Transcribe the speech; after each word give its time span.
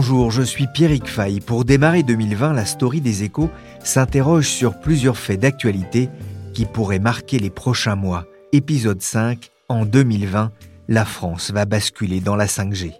Bonjour, 0.00 0.30
je 0.30 0.40
suis 0.40 0.66
Pierrick 0.66 1.06
Fay. 1.06 1.40
Pour 1.40 1.66
démarrer 1.66 2.02
2020, 2.02 2.54
la 2.54 2.64
story 2.64 3.02
des 3.02 3.22
échos 3.22 3.50
s'interroge 3.84 4.48
sur 4.48 4.80
plusieurs 4.80 5.18
faits 5.18 5.40
d'actualité 5.40 6.08
qui 6.54 6.64
pourraient 6.64 6.98
marquer 6.98 7.38
les 7.38 7.50
prochains 7.50 7.96
mois. 7.96 8.24
Épisode 8.52 9.02
5, 9.02 9.50
en 9.68 9.84
2020, 9.84 10.52
la 10.88 11.04
France 11.04 11.50
va 11.50 11.66
basculer 11.66 12.20
dans 12.20 12.34
la 12.34 12.46
5G. 12.46 12.94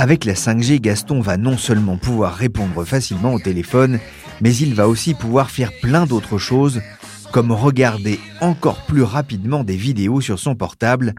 Avec 0.00 0.24
la 0.24 0.32
5G, 0.32 0.80
Gaston 0.80 1.20
va 1.20 1.36
non 1.36 1.58
seulement 1.58 1.98
pouvoir 1.98 2.34
répondre 2.34 2.86
facilement 2.86 3.34
au 3.34 3.38
téléphone, 3.38 3.98
mais 4.40 4.56
il 4.56 4.74
va 4.74 4.88
aussi 4.88 5.12
pouvoir 5.12 5.50
faire 5.50 5.72
plein 5.82 6.06
d'autres 6.06 6.38
choses, 6.38 6.80
comme 7.32 7.52
regarder 7.52 8.18
encore 8.40 8.86
plus 8.86 9.02
rapidement 9.02 9.62
des 9.62 9.76
vidéos 9.76 10.22
sur 10.22 10.38
son 10.38 10.54
portable, 10.54 11.12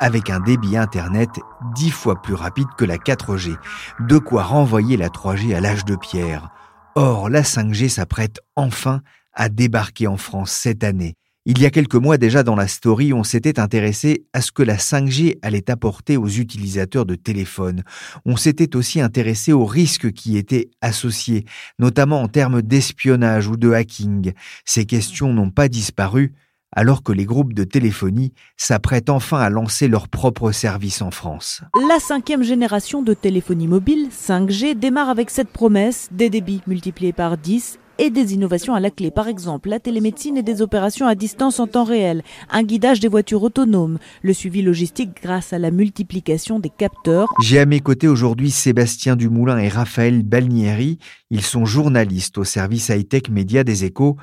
avec 0.00 0.30
un 0.30 0.40
débit 0.40 0.78
Internet 0.78 1.28
dix 1.74 1.90
fois 1.90 2.22
plus 2.22 2.32
rapide 2.32 2.68
que 2.78 2.86
la 2.86 2.96
4G, 2.96 3.54
de 4.00 4.16
quoi 4.16 4.44
renvoyer 4.44 4.96
la 4.96 5.10
3G 5.10 5.54
à 5.54 5.60
l'âge 5.60 5.84
de 5.84 5.94
pierre. 5.94 6.48
Or, 6.94 7.28
la 7.28 7.42
5G 7.42 7.90
s'apprête 7.90 8.40
enfin 8.56 9.02
à 9.34 9.50
débarquer 9.50 10.06
en 10.06 10.16
France 10.16 10.52
cette 10.52 10.84
année. 10.84 11.16
Il 11.44 11.60
y 11.60 11.66
a 11.66 11.70
quelques 11.70 11.96
mois 11.96 12.18
déjà 12.18 12.44
dans 12.44 12.54
la 12.54 12.68
story, 12.68 13.12
on 13.12 13.24
s'était 13.24 13.58
intéressé 13.58 14.26
à 14.32 14.40
ce 14.40 14.52
que 14.52 14.62
la 14.62 14.76
5G 14.76 15.38
allait 15.42 15.72
apporter 15.72 16.16
aux 16.16 16.28
utilisateurs 16.28 17.04
de 17.04 17.16
téléphone. 17.16 17.82
On 18.24 18.36
s'était 18.36 18.76
aussi 18.76 19.00
intéressé 19.00 19.52
aux 19.52 19.64
risques 19.64 20.12
qui 20.12 20.36
étaient 20.36 20.70
associés, 20.80 21.44
notamment 21.80 22.22
en 22.22 22.28
termes 22.28 22.62
d'espionnage 22.62 23.48
ou 23.48 23.56
de 23.56 23.72
hacking. 23.72 24.34
Ces 24.64 24.86
questions 24.86 25.32
n'ont 25.32 25.50
pas 25.50 25.66
disparu 25.66 26.32
alors 26.70 27.02
que 27.02 27.12
les 27.12 27.24
groupes 27.24 27.54
de 27.54 27.64
téléphonie 27.64 28.32
s'apprêtent 28.56 29.10
enfin 29.10 29.38
à 29.38 29.50
lancer 29.50 29.88
leur 29.88 30.08
propre 30.08 30.52
service 30.52 31.02
en 31.02 31.10
France. 31.10 31.62
La 31.88 31.98
cinquième 31.98 32.44
génération 32.44 33.02
de 33.02 33.14
téléphonie 33.14 33.66
mobile, 33.66 34.08
5G, 34.10 34.78
démarre 34.78 35.08
avec 35.08 35.28
cette 35.28 35.50
promesse, 35.50 36.08
des 36.12 36.30
débits 36.30 36.62
multipliés 36.68 37.12
par 37.12 37.36
10 37.36 37.80
et 38.02 38.10
des 38.10 38.34
innovations 38.34 38.74
à 38.74 38.80
la 38.80 38.90
clé. 38.90 39.12
Par 39.12 39.28
exemple, 39.28 39.68
la 39.68 39.78
télémédecine 39.78 40.36
et 40.36 40.42
des 40.42 40.60
opérations 40.60 41.06
à 41.06 41.14
distance 41.14 41.60
en 41.60 41.68
temps 41.68 41.84
réel, 41.84 42.24
un 42.50 42.64
guidage 42.64 42.98
des 42.98 43.06
voitures 43.06 43.44
autonomes, 43.44 43.98
le 44.22 44.32
suivi 44.32 44.60
logistique 44.60 45.22
grâce 45.22 45.52
à 45.52 45.60
la 45.60 45.70
multiplication 45.70 46.58
des 46.58 46.68
capteurs. 46.68 47.32
J'ai 47.40 47.60
à 47.60 47.64
mes 47.64 47.78
côtés 47.78 48.08
aujourd'hui 48.08 48.50
Sébastien 48.50 49.14
Dumoulin 49.14 49.58
et 49.58 49.68
Raphaël 49.68 50.24
Balnieri. 50.24 50.98
Ils 51.30 51.42
sont 51.42 51.64
journalistes 51.64 52.38
au 52.38 52.44
service 52.44 52.88
high-tech 52.88 53.30
média 53.30 53.62
des 53.62 53.84
échos. 53.84 54.16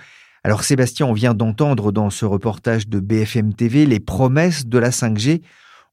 Alors 0.44 0.66
Sébastien, 0.66 1.06
on 1.06 1.14
vient 1.14 1.34
d'entendre 1.34 1.94
dans 1.94 2.10
ce 2.10 2.26
reportage 2.26 2.90
de 2.90 3.00
BFM 3.00 3.54
TV 3.54 3.86
les 3.86 4.02
promesses 4.02 4.66
de 4.66 4.78
la 4.78 4.90
5G. 4.90 5.42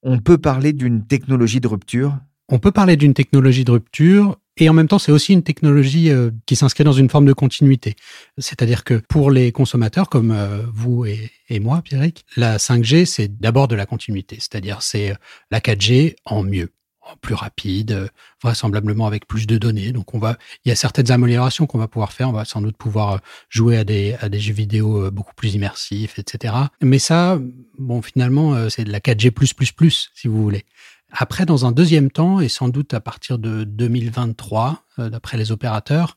On 0.03 0.19
peut 0.19 0.39
parler 0.39 0.73
d'une 0.73 1.07
technologie 1.07 1.61
de 1.61 1.69
rupture? 1.69 2.19
On 2.49 2.59
peut 2.59 2.73
parler 2.73 2.97
d'une 2.97 3.15
technologie 3.15 3.65
de 3.65 3.71
rupture 3.71 4.37
et 4.59 4.69
en 4.71 4.73
même 4.73 4.89
temps, 4.89 4.99
c'est 4.99 5.13
aussi 5.13 5.35
une 5.35 5.43
technologie 5.43 6.11
euh, 6.11 6.31
qui 6.47 6.57
s'inscrit 6.57 6.83
dans 6.83 6.93
une 6.93 7.11
forme 7.11 7.27
de 7.27 7.35
continuité. 7.35 7.95
C'est-à-dire 8.39 8.85
que 8.85 8.95
pour 8.95 9.31
les 9.31 9.53
consommateurs 9.53 10.09
comme 10.09 10.31
euh, 10.31 10.63
vous 10.73 11.05
et, 11.05 11.31
et 11.51 11.61
moi, 11.61 11.83
Pierrick, 11.83 12.25
la 12.37 12.57
5G, 12.57 13.05
c'est 13.05 13.39
d'abord 13.39 13.69
de 13.69 13.77
la 13.77 13.85
continuité. 13.85 14.37
C'est-à-dire 14.37 14.81
c'est 14.81 15.11
euh, 15.11 15.15
la 15.51 15.61
4G 15.61 16.17
en 16.25 16.43
mieux 16.43 16.73
en 17.03 17.17
plus 17.21 17.35
rapide, 17.35 18.11
vraisemblablement 18.43 19.07
avec 19.07 19.29
plus 19.29 19.47
de 19.47 19.59
données. 19.59 19.93
Donc 19.93 20.15
on 20.15 20.19
va, 20.19 20.39
il 20.65 20.71
y 20.71 20.73
a 20.73 20.75
certaines 20.75 21.13
améliorations 21.13 21.67
qu'on 21.67 21.79
va 21.79 21.87
pouvoir 21.87 22.13
faire. 22.13 22.31
On 22.31 22.33
va 22.33 22.45
sans 22.45 22.61
doute 22.61 22.77
pouvoir 22.77 23.21
jouer 23.49 23.77
à 23.77 23.85
des 23.85 24.17
à 24.21 24.29
des 24.29 24.41
jeux 24.41 24.55
vidéo 24.55 25.09
beaucoup 25.13 25.35
plus 25.37 25.55
immersifs, 25.55 26.19
etc. 26.19 26.53
Mais 26.83 26.99
ça, 26.99 27.39
bon, 27.79 28.03
finalement, 28.03 28.69
c'est 28.71 28.83
de 28.83 28.91
la 28.91 28.99
4G 28.99 30.09
si 30.17 30.27
vous 30.27 30.43
voulez. 30.43 30.65
Après, 31.13 31.47
dans 31.47 31.67
un 31.67 31.73
deuxième 31.73 32.11
temps, 32.11 32.41
et 32.41 32.49
sans 32.49 32.69
doute 32.69 32.93
à 32.93 33.01
partir 33.01 33.39
de 33.39 33.65
2023, 33.65 34.85
d'après 34.99 35.37
les 35.37 35.53
opérateurs, 35.53 36.17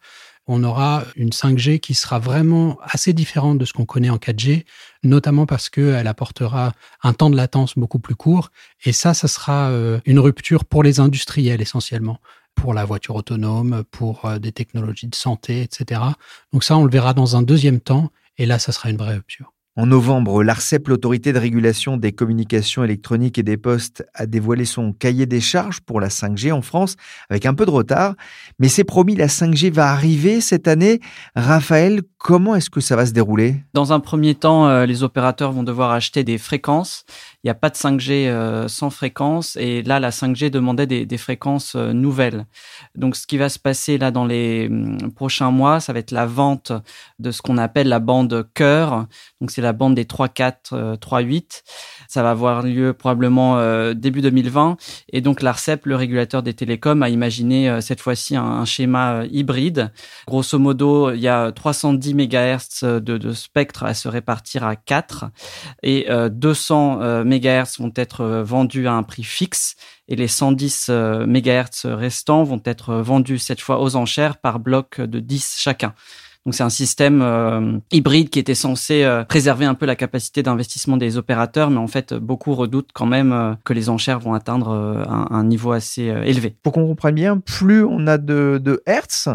on 0.51 0.63
aura 0.63 1.03
une 1.15 1.29
5G 1.29 1.79
qui 1.79 1.93
sera 1.93 2.17
vraiment 2.17 2.79
assez 2.81 3.13
différente 3.13 3.59
de 3.59 3.65
ce 3.65 3.73
qu'on 3.73 3.85
connaît 3.85 4.09
en 4.09 4.17
4G, 4.17 4.65
notamment 5.03 5.45
parce 5.45 5.69
qu'elle 5.69 6.07
apportera 6.07 6.73
un 7.03 7.13
temps 7.13 7.29
de 7.29 7.35
latence 7.35 7.77
beaucoup 7.77 7.99
plus 7.99 8.15
court. 8.15 8.49
Et 8.83 8.91
ça, 8.91 9.13
ça 9.13 9.27
sera 9.27 9.69
euh, 9.69 9.99
une 10.05 10.17
rupture 10.17 10.65
pour 10.65 10.81
les 10.81 10.99
industriels 10.99 11.61
essentiellement 11.61 12.19
pour 12.55 12.73
la 12.73 12.83
voiture 12.83 13.15
autonome, 13.15 13.83
pour 13.91 14.25
euh, 14.25 14.39
des 14.39 14.51
technologies 14.51 15.07
de 15.07 15.15
santé, 15.15 15.61
etc. 15.61 16.01
Donc 16.51 16.63
ça, 16.63 16.75
on 16.77 16.83
le 16.83 16.91
verra 16.91 17.13
dans 17.13 17.35
un 17.35 17.43
deuxième 17.43 17.79
temps, 17.79 18.11
et 18.39 18.47
là, 18.47 18.57
ça 18.57 18.71
sera 18.71 18.89
une 18.89 18.97
vraie 18.97 19.15
rupture. 19.15 19.53
En 19.79 19.85
novembre, 19.85 20.43
l'ARCEP, 20.43 20.89
l'autorité 20.89 21.31
de 21.31 21.39
régulation 21.39 21.95
des 21.95 22.11
communications 22.11 22.83
électroniques 22.83 23.37
et 23.37 23.43
des 23.43 23.55
postes, 23.55 24.05
a 24.13 24.25
dévoilé 24.25 24.65
son 24.65 24.91
cahier 24.91 25.25
des 25.25 25.39
charges 25.39 25.79
pour 25.79 26.01
la 26.01 26.09
5G 26.09 26.51
en 26.51 26.61
France, 26.61 26.97
avec 27.29 27.45
un 27.45 27.53
peu 27.53 27.65
de 27.65 27.71
retard. 27.71 28.15
Mais 28.59 28.67
c'est 28.67 28.83
promis, 28.83 29.15
la 29.15 29.27
5G 29.27 29.71
va 29.71 29.89
arriver 29.89 30.41
cette 30.41 30.67
année. 30.67 30.99
Raphaël, 31.33 32.01
comment 32.17 32.55
est-ce 32.55 32.69
que 32.69 32.81
ça 32.81 32.97
va 32.97 33.05
se 33.05 33.13
dérouler? 33.13 33.63
Dans 33.73 33.93
un 33.93 34.01
premier 34.01 34.35
temps, 34.35 34.67
euh, 34.67 34.85
les 34.85 35.01
opérateurs 35.03 35.53
vont 35.53 35.63
devoir 35.63 35.91
acheter 35.91 36.25
des 36.25 36.37
fréquences. 36.37 37.05
Il 37.43 37.47
n'y 37.47 37.51
a 37.51 37.55
pas 37.55 37.69
de 37.69 37.75
5G 37.75 38.27
euh, 38.27 38.67
sans 38.67 38.89
fréquence. 38.89 39.55
Et 39.55 39.81
là, 39.81 40.01
la 40.01 40.09
5G 40.09 40.49
demandait 40.49 40.87
des, 40.87 41.17
fréquences 41.17 41.75
euh, 41.75 41.93
nouvelles. 41.93 42.45
Donc, 42.95 43.15
ce 43.15 43.25
qui 43.25 43.37
va 43.37 43.47
se 43.47 43.57
passer 43.57 43.97
là 43.97 44.11
dans 44.11 44.25
les 44.25 44.67
hum, 44.69 45.11
prochains 45.13 45.51
mois, 45.51 45.79
ça 45.79 45.93
va 45.93 45.99
être 45.99 46.11
la 46.11 46.25
vente 46.25 46.73
de 47.19 47.31
ce 47.31 47.41
qu'on 47.41 47.57
appelle 47.57 47.87
la 47.87 47.99
bande 47.99 48.45
cœur. 48.53 49.07
Donc, 49.39 49.51
c'est 49.51 49.61
bande 49.73 49.95
des 49.95 50.05
3.4, 50.05 50.97
3.8. 50.97 51.63
Ça 52.07 52.23
va 52.23 52.31
avoir 52.31 52.63
lieu 52.63 52.93
probablement 52.93 53.59
euh, 53.59 53.93
début 53.93 54.21
2020. 54.21 54.77
Et 55.13 55.21
donc, 55.21 55.41
l'ARCEP, 55.41 55.85
le 55.85 55.95
régulateur 55.95 56.41
des 56.43 56.53
télécoms, 56.53 57.03
a 57.03 57.09
imaginé 57.09 57.69
euh, 57.69 57.81
cette 57.81 58.01
fois-ci 58.01 58.35
un, 58.35 58.65
schéma 58.65 59.13
euh, 59.13 59.27
hybride. 59.31 59.91
Grosso 60.27 60.57
modo, 60.57 61.11
il 61.11 61.19
y 61.19 61.27
a 61.27 61.51
310 61.51 62.15
MHz 62.15 62.83
de, 62.83 63.17
de 63.17 63.33
spectre 63.33 63.83
à 63.83 63.93
se 63.93 64.07
répartir 64.07 64.63
à 64.63 64.75
4 64.75 65.25
et 65.83 66.09
euh, 66.09 66.29
200 66.29 67.23
MHz 67.23 67.79
vont 67.79 67.91
être 67.95 68.21
euh, 68.21 68.43
vendus 68.43 68.87
à 68.87 68.93
un 68.93 69.03
prix 69.03 69.23
fixe 69.23 69.75
et 70.07 70.15
les 70.15 70.27
110 70.27 70.87
euh, 70.89 71.25
MHz 71.25 71.85
restants 71.85 72.43
vont 72.43 72.61
être 72.65 72.95
vendus 72.95 73.39
cette 73.39 73.61
fois 73.61 73.81
aux 73.81 73.95
enchères 73.95 74.37
par 74.37 74.59
bloc 74.59 75.01
de 75.01 75.19
10 75.19 75.55
chacun. 75.57 75.93
Donc 76.45 76.55
c'est 76.55 76.63
un 76.63 76.69
système 76.69 77.21
euh, 77.21 77.77
hybride 77.91 78.29
qui 78.29 78.39
était 78.39 78.55
censé 78.55 79.03
euh, 79.03 79.23
préserver 79.23 79.65
un 79.65 79.75
peu 79.75 79.85
la 79.85 79.95
capacité 79.95 80.41
d'investissement 80.41 80.97
des 80.97 81.17
opérateurs, 81.17 81.69
mais 81.69 81.77
en 81.77 81.87
fait 81.87 82.13
beaucoup 82.13 82.55
redoutent 82.55 82.91
quand 82.93 83.05
même 83.05 83.33
euh, 83.33 83.53
que 83.65 83.73
les 83.73 83.89
enchères 83.89 84.19
vont 84.19 84.33
atteindre 84.33 84.69
un, 84.69 85.27
un 85.29 85.43
niveau 85.43 85.73
assez 85.73 86.03
élevé. 86.03 86.55
Pour 86.63 86.73
qu'on 86.73 86.87
comprenne 86.87 87.15
bien, 87.15 87.37
plus 87.37 87.83
on 87.83 88.07
a 88.07 88.17
de, 88.17 88.59
de 88.63 88.81
hertz, 88.85 89.29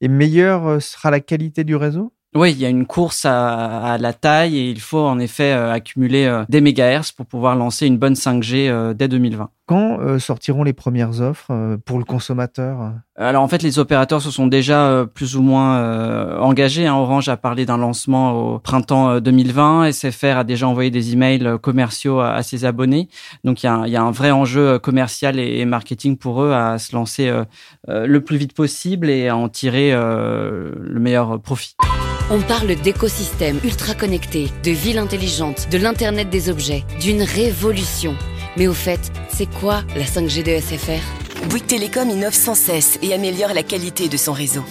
et 0.00 0.08
meilleure 0.08 0.80
sera 0.80 1.10
la 1.10 1.20
qualité 1.20 1.64
du 1.64 1.74
réseau? 1.74 2.12
Oui, 2.34 2.52
il 2.52 2.58
y 2.58 2.66
a 2.66 2.68
une 2.68 2.86
course 2.86 3.24
à, 3.24 3.94
à 3.94 3.98
la 3.98 4.12
taille 4.12 4.58
et 4.58 4.70
il 4.70 4.80
faut 4.80 5.00
en 5.00 5.18
effet 5.18 5.52
accumuler 5.52 6.42
des 6.50 6.60
mégahertz 6.60 7.12
pour 7.12 7.24
pouvoir 7.24 7.56
lancer 7.56 7.86
une 7.86 7.96
bonne 7.96 8.12
5G 8.12 8.68
euh, 8.68 8.92
dès 8.92 9.08
2020. 9.08 9.48
Quand 9.68 9.98
euh, 10.00 10.20
sortiront 10.20 10.62
les 10.62 10.72
premières 10.72 11.20
offres 11.20 11.50
euh, 11.50 11.76
pour 11.84 11.98
le 11.98 12.04
consommateur? 12.04 12.92
Alors 13.16 13.42
en 13.42 13.48
fait, 13.48 13.62
les 13.64 13.80
opérateurs 13.80 14.22
se 14.22 14.30
sont 14.30 14.46
déjà 14.46 14.86
euh, 14.86 15.06
plus 15.06 15.36
ou 15.36 15.42
moins 15.42 15.78
euh, 15.78 16.38
engagés. 16.38 16.86
Hein. 16.86 16.94
Orange 16.94 17.28
a 17.28 17.36
parlé 17.36 17.66
d'un 17.66 17.76
lancement 17.76 18.54
au 18.54 18.58
printemps 18.60 19.08
euh, 19.10 19.20
2020. 19.20 19.90
SFR 19.90 20.36
a 20.38 20.44
déjà 20.44 20.68
envoyé 20.68 20.90
des 20.92 21.12
emails 21.14 21.58
commerciaux 21.60 22.20
à, 22.20 22.34
à 22.34 22.42
ses 22.44 22.64
abonnés. 22.64 23.08
Donc 23.42 23.64
il 23.64 23.66
y, 23.66 23.68
a 23.68 23.74
un- 23.74 23.86
il 23.86 23.92
y 23.92 23.96
a 23.96 24.02
un 24.02 24.12
vrai 24.12 24.30
enjeu 24.30 24.78
commercial 24.78 25.36
et, 25.40 25.58
et 25.58 25.64
marketing 25.64 26.16
pour 26.16 26.42
eux 26.44 26.52
à 26.52 26.78
se 26.78 26.94
lancer 26.94 27.28
euh, 27.28 27.44
euh, 27.88 28.06
le 28.06 28.20
plus 28.20 28.36
vite 28.36 28.54
possible 28.54 29.10
et 29.10 29.26
à 29.28 29.36
en 29.36 29.48
tirer 29.48 29.90
euh, 29.92 30.70
le 30.78 31.00
meilleur 31.00 31.40
profit. 31.40 31.74
On 32.30 32.40
parle 32.40 32.74
d'écosystèmes 32.76 33.58
ultra 33.64 33.94
connectés, 33.94 34.48
de 34.64 34.70
villes 34.70 34.98
intelligentes, 34.98 35.68
de 35.72 35.78
l'Internet 35.78 36.28
des 36.30 36.50
objets, 36.50 36.84
d'une 37.00 37.22
révolution. 37.22 38.14
Mais 38.56 38.66
au 38.66 38.72
fait, 38.72 39.12
c'est 39.32 39.46
quoi 39.46 39.82
la 39.96 40.04
5G 40.04 40.42
de 40.42 40.58
SFR 40.60 41.48
Bouygues 41.48 41.66
Télécom 41.66 42.08
innove 42.08 42.34
sans 42.34 42.54
cesse 42.54 42.98
et 43.02 43.12
améliore 43.12 43.52
la 43.52 43.62
qualité 43.62 44.08
de 44.08 44.16
son 44.16 44.32
réseau. 44.32 44.64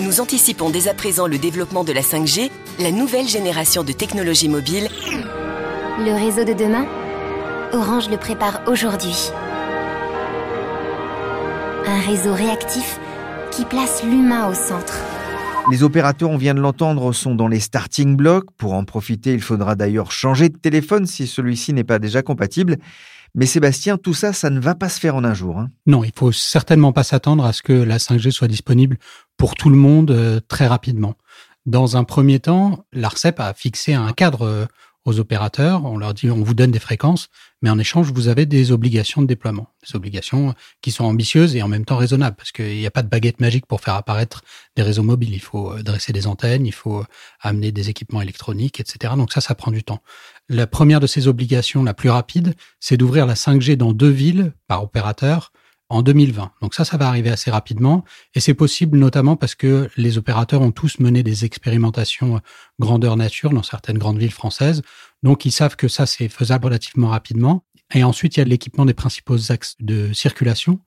Nous 0.00 0.20
anticipons 0.20 0.70
dès 0.70 0.88
à 0.88 0.94
présent 0.94 1.28
le 1.28 1.38
développement 1.38 1.84
de 1.84 1.92
la 1.92 2.00
5G, 2.00 2.50
la 2.80 2.90
nouvelle 2.90 3.28
génération 3.28 3.84
de 3.84 3.92
technologies 3.92 4.48
mobiles. 4.48 4.88
Le 5.98 6.12
réseau 6.14 6.44
de 6.44 6.52
demain? 6.52 6.86
Orange 7.72 8.10
le 8.10 8.16
prépare 8.16 8.62
aujourd'hui. 8.66 9.30
Un 11.86 12.00
réseau 12.00 12.34
réactif 12.34 12.98
qui 13.52 13.64
place 13.64 14.02
l'humain 14.02 14.48
au 14.48 14.54
centre. 14.54 14.98
Les 15.70 15.82
opérateurs, 15.84 16.28
on 16.30 16.36
vient 16.36 16.54
de 16.54 16.60
l'entendre, 16.60 17.12
sont 17.12 17.34
dans 17.34 17.48
les 17.48 17.60
starting 17.60 18.16
blocks. 18.16 18.50
Pour 18.58 18.74
en 18.74 18.84
profiter, 18.84 19.32
il 19.32 19.40
faudra 19.40 19.74
d'ailleurs 19.74 20.12
changer 20.12 20.48
de 20.48 20.56
téléphone 20.58 21.06
si 21.06 21.26
celui-ci 21.26 21.72
n'est 21.72 21.84
pas 21.84 21.98
déjà 21.98 22.22
compatible. 22.22 22.76
Mais 23.34 23.46
Sébastien, 23.46 23.96
tout 23.96 24.12
ça, 24.12 24.34
ça 24.34 24.50
ne 24.50 24.60
va 24.60 24.74
pas 24.74 24.90
se 24.90 25.00
faire 25.00 25.16
en 25.16 25.24
un 25.24 25.32
jour. 25.32 25.58
hein. 25.58 25.70
Non, 25.86 26.04
il 26.04 26.12
faut 26.14 26.32
certainement 26.32 26.92
pas 26.92 27.04
s'attendre 27.04 27.44
à 27.46 27.52
ce 27.54 27.62
que 27.62 27.72
la 27.72 27.96
5G 27.98 28.30
soit 28.32 28.48
disponible 28.48 28.98
pour 29.38 29.54
tout 29.54 29.70
le 29.70 29.76
monde 29.76 30.10
euh, 30.10 30.40
très 30.46 30.66
rapidement. 30.66 31.14
Dans 31.64 31.96
un 31.96 32.04
premier 32.04 32.40
temps, 32.40 32.84
l'ARCEP 32.92 33.40
a 33.40 33.54
fixé 33.54 33.94
un 33.94 34.12
cadre 34.12 34.42
euh, 34.42 34.66
aux 35.04 35.18
opérateurs. 35.18 35.84
On 35.84 35.98
leur 35.98 36.14
dit, 36.14 36.30
on 36.30 36.42
vous 36.42 36.54
donne 36.54 36.70
des 36.70 36.78
fréquences, 36.78 37.28
mais 37.60 37.70
en 37.70 37.78
échange, 37.78 38.12
vous 38.12 38.28
avez 38.28 38.46
des 38.46 38.72
obligations 38.72 39.22
de 39.22 39.26
déploiement. 39.26 39.68
Des 39.86 39.96
obligations 39.96 40.54
qui 40.80 40.90
sont 40.90 41.04
ambitieuses 41.04 41.56
et 41.56 41.62
en 41.62 41.68
même 41.68 41.84
temps 41.84 41.96
raisonnables, 41.96 42.36
parce 42.36 42.52
qu'il 42.52 42.76
n'y 42.76 42.86
a 42.86 42.90
pas 42.90 43.02
de 43.02 43.08
baguette 43.08 43.40
magique 43.40 43.66
pour 43.66 43.80
faire 43.80 43.94
apparaître 43.94 44.42
des 44.76 44.82
réseaux 44.82 45.02
mobiles. 45.02 45.34
Il 45.34 45.40
faut 45.40 45.72
euh, 45.72 45.82
dresser 45.82 46.12
des 46.12 46.26
antennes, 46.26 46.66
il 46.66 46.74
faut 46.74 47.00
euh, 47.00 47.06
amener 47.40 47.72
des 47.72 47.90
équipements 47.90 48.22
électroniques, 48.22 48.80
etc. 48.80 49.14
Donc 49.16 49.32
ça, 49.32 49.40
ça 49.40 49.54
prend 49.54 49.70
du 49.70 49.82
temps. 49.82 50.02
La 50.48 50.66
première 50.66 51.00
de 51.00 51.06
ces 51.06 51.28
obligations, 51.28 51.82
la 51.82 51.94
plus 51.94 52.10
rapide, 52.10 52.54
c'est 52.80 52.96
d'ouvrir 52.96 53.26
la 53.26 53.34
5G 53.34 53.76
dans 53.76 53.92
deux 53.92 54.10
villes 54.10 54.52
par 54.68 54.82
opérateur 54.82 55.52
en 55.92 56.00
2020. 56.00 56.52
Donc 56.62 56.74
ça, 56.74 56.86
ça 56.86 56.96
va 56.96 57.06
arriver 57.06 57.28
assez 57.28 57.50
rapidement 57.50 58.02
et 58.34 58.40
c'est 58.40 58.54
possible 58.54 58.98
notamment 58.98 59.36
parce 59.36 59.54
que 59.54 59.90
les 59.98 60.16
opérateurs 60.16 60.62
ont 60.62 60.70
tous 60.70 60.98
mené 61.00 61.22
des 61.22 61.44
expérimentations 61.44 62.36
euh, 62.36 62.38
grandeur 62.80 63.16
nature 63.18 63.50
dans 63.50 63.62
certaines 63.62 63.98
grandes 63.98 64.18
villes 64.18 64.32
françaises. 64.32 64.80
Donc 65.22 65.44
ils 65.44 65.52
savent 65.52 65.76
que 65.76 65.88
ça, 65.88 66.06
c'est 66.06 66.28
faisable 66.28 66.64
relativement 66.64 67.08
rapidement. 67.08 67.64
Et 67.94 68.04
ensuite, 68.04 68.36
il 68.36 68.40
y 68.40 68.42
a 68.42 68.46
l'équipement 68.46 68.86
des 68.86 68.94
principaux 68.94 69.52
axes 69.52 69.76
de 69.80 70.14
circulation 70.14 70.80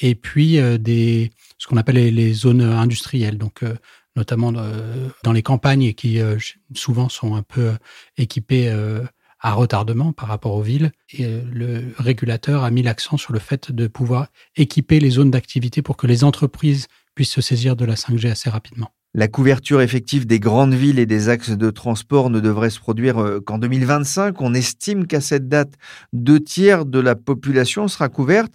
et 0.00 0.16
puis 0.16 0.58
euh, 0.58 0.76
des 0.76 1.30
ce 1.58 1.68
qu'on 1.68 1.76
appelle 1.76 2.12
les, 2.12 2.32
zones 2.32 2.62
industrielles. 2.62 3.38
Donc 3.38 3.62
euh, 3.62 3.76
notamment 4.16 4.50
dans 4.50 5.32
les 5.32 5.42
campagnes 5.42 5.92
qui 5.94 6.18
souvent 6.74 7.08
sont 7.08 7.36
un 7.36 7.44
peu 7.44 7.74
équipées 8.16 8.68
à 9.40 9.52
retardement 9.52 10.12
par 10.12 10.28
rapport 10.28 10.54
aux 10.54 10.62
villes. 10.62 10.92
Et 11.12 11.24
euh, 11.24 11.42
le 11.52 11.92
régulateur 11.98 12.64
a 12.64 12.70
mis 12.70 12.82
l'accent 12.82 13.16
sur 13.16 13.32
le 13.32 13.38
fait 13.38 13.72
de 13.72 13.86
pouvoir 13.86 14.28
équiper 14.56 15.00
les 15.00 15.10
zones 15.10 15.30
d'activité 15.30 15.82
pour 15.82 15.96
que 15.96 16.06
les 16.06 16.24
entreprises 16.24 16.88
puissent 17.14 17.32
se 17.32 17.40
saisir 17.40 17.76
de 17.76 17.84
la 17.84 17.94
5G 17.94 18.30
assez 18.30 18.50
rapidement. 18.50 18.90
La 19.14 19.26
couverture 19.26 19.80
effective 19.80 20.26
des 20.26 20.38
grandes 20.38 20.74
villes 20.74 20.98
et 20.98 21.06
des 21.06 21.28
axes 21.28 21.50
de 21.50 21.70
transport 21.70 22.28
ne 22.30 22.40
devrait 22.40 22.70
se 22.70 22.78
produire 22.78 23.18
euh, 23.18 23.40
qu'en 23.40 23.58
2025. 23.58 24.40
On 24.40 24.54
estime 24.54 25.06
qu'à 25.06 25.20
cette 25.20 25.48
date, 25.48 25.74
deux 26.12 26.40
tiers 26.40 26.84
de 26.84 26.98
la 26.98 27.14
population 27.14 27.88
sera 27.88 28.08
couverte. 28.08 28.52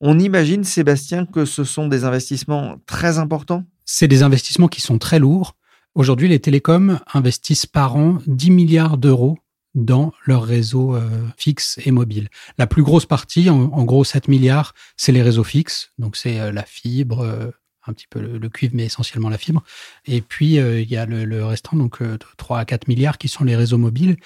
On 0.00 0.18
imagine, 0.18 0.64
Sébastien, 0.64 1.24
que 1.24 1.46
ce 1.46 1.64
sont 1.64 1.88
des 1.88 2.04
investissements 2.04 2.76
très 2.84 3.18
importants? 3.18 3.64
C'est 3.86 4.08
des 4.08 4.22
investissements 4.22 4.68
qui 4.68 4.82
sont 4.82 4.98
très 4.98 5.18
lourds. 5.18 5.56
Aujourd'hui, 5.94 6.28
les 6.28 6.40
télécoms 6.40 7.00
investissent 7.14 7.64
par 7.64 7.96
an 7.96 8.18
10 8.26 8.50
milliards 8.50 8.98
d'euros 8.98 9.38
dans 9.76 10.12
leur 10.24 10.42
réseau 10.42 10.96
euh, 10.96 11.08
fixe 11.36 11.78
et 11.84 11.92
mobile. 11.92 12.28
La 12.58 12.66
plus 12.66 12.82
grosse 12.82 13.06
partie, 13.06 13.48
en, 13.50 13.84
gros 13.84 14.02
7 14.02 14.26
milliards, 14.26 14.74
c'est 14.96 15.12
les 15.12 15.22
réseaux 15.22 15.44
fixes. 15.44 15.92
Donc 15.98 16.16
c'est 16.16 16.40
euh, 16.40 16.50
la 16.50 16.64
fibre, 16.64 17.20
euh, 17.20 17.50
un 17.86 17.92
petit 17.92 18.06
peu 18.10 18.20
le, 18.20 18.48
cuivre, 18.48 18.72
mais 18.74 18.86
essentiellement 18.86 19.28
la 19.28 19.38
fibre. 19.38 19.62
Et 20.06 20.22
puis 20.22 20.58
euh, 20.58 20.80
il 20.80 20.90
y 20.90 20.96
a 20.96 21.06
le, 21.06 21.24
le 21.24 21.44
restant, 21.44 21.76
donc 21.76 22.00
3 22.38 22.58
à 22.58 22.64
4 22.64 22.88
milliards 22.88 23.18
qui 23.18 23.28
sont 23.28 23.44
les 23.44 23.54
réseaux 23.54 23.78
mobiles. 23.78 24.16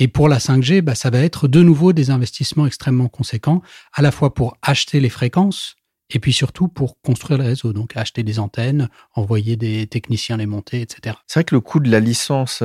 Et 0.00 0.08
pour 0.08 0.28
la 0.28 0.38
5G, 0.38 0.82
bah, 0.82 0.94
ça 0.94 1.10
va 1.10 1.20
être 1.20 1.48
de 1.48 1.62
nouveau 1.62 1.92
des 1.92 2.10
investissements 2.10 2.66
extrêmement 2.66 3.08
conséquents, 3.08 3.62
à 3.94 4.02
la 4.02 4.10
fois 4.10 4.34
pour 4.34 4.58
acheter 4.62 5.00
les 5.00 5.08
fréquences, 5.08 5.76
et 6.10 6.18
puis 6.18 6.32
surtout 6.32 6.68
pour 6.68 7.00
construire 7.00 7.38
le 7.38 7.44
réseau, 7.44 7.72
donc 7.72 7.96
acheter 7.96 8.22
des 8.22 8.38
antennes, 8.38 8.90
envoyer 9.14 9.56
des 9.56 9.86
techniciens 9.86 10.36
les 10.36 10.46
monter, 10.46 10.80
etc. 10.82 11.16
C'est 11.26 11.40
vrai 11.40 11.44
que 11.44 11.54
le 11.54 11.60
coût 11.60 11.80
de 11.80 11.90
la 11.90 12.00
licence 12.00 12.62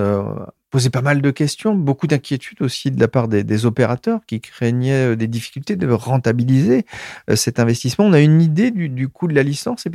euh, 0.73 0.77
posait 0.77 0.89
pas 0.89 1.01
mal 1.01 1.21
de 1.21 1.31
questions, 1.31 1.75
beaucoup 1.75 2.07
d'inquiétudes 2.07 2.61
aussi 2.61 2.91
de 2.91 2.99
la 2.99 3.07
part 3.07 3.27
des, 3.27 3.65
opérateurs 3.65 4.21
qui 4.25 4.41
craignaient 4.41 5.15
des 5.15 5.27
difficultés 5.27 5.75
de 5.75 5.89
rentabiliser 5.91 6.85
euh, 7.29 7.35
cet 7.35 7.59
investissement. 7.59 8.05
On 8.05 8.13
a 8.13 8.19
une 8.19 8.41
idée 8.41 8.71
du, 8.71 9.07
coût 9.07 9.27
de 9.27 9.35
la 9.35 9.43
licence 9.43 9.85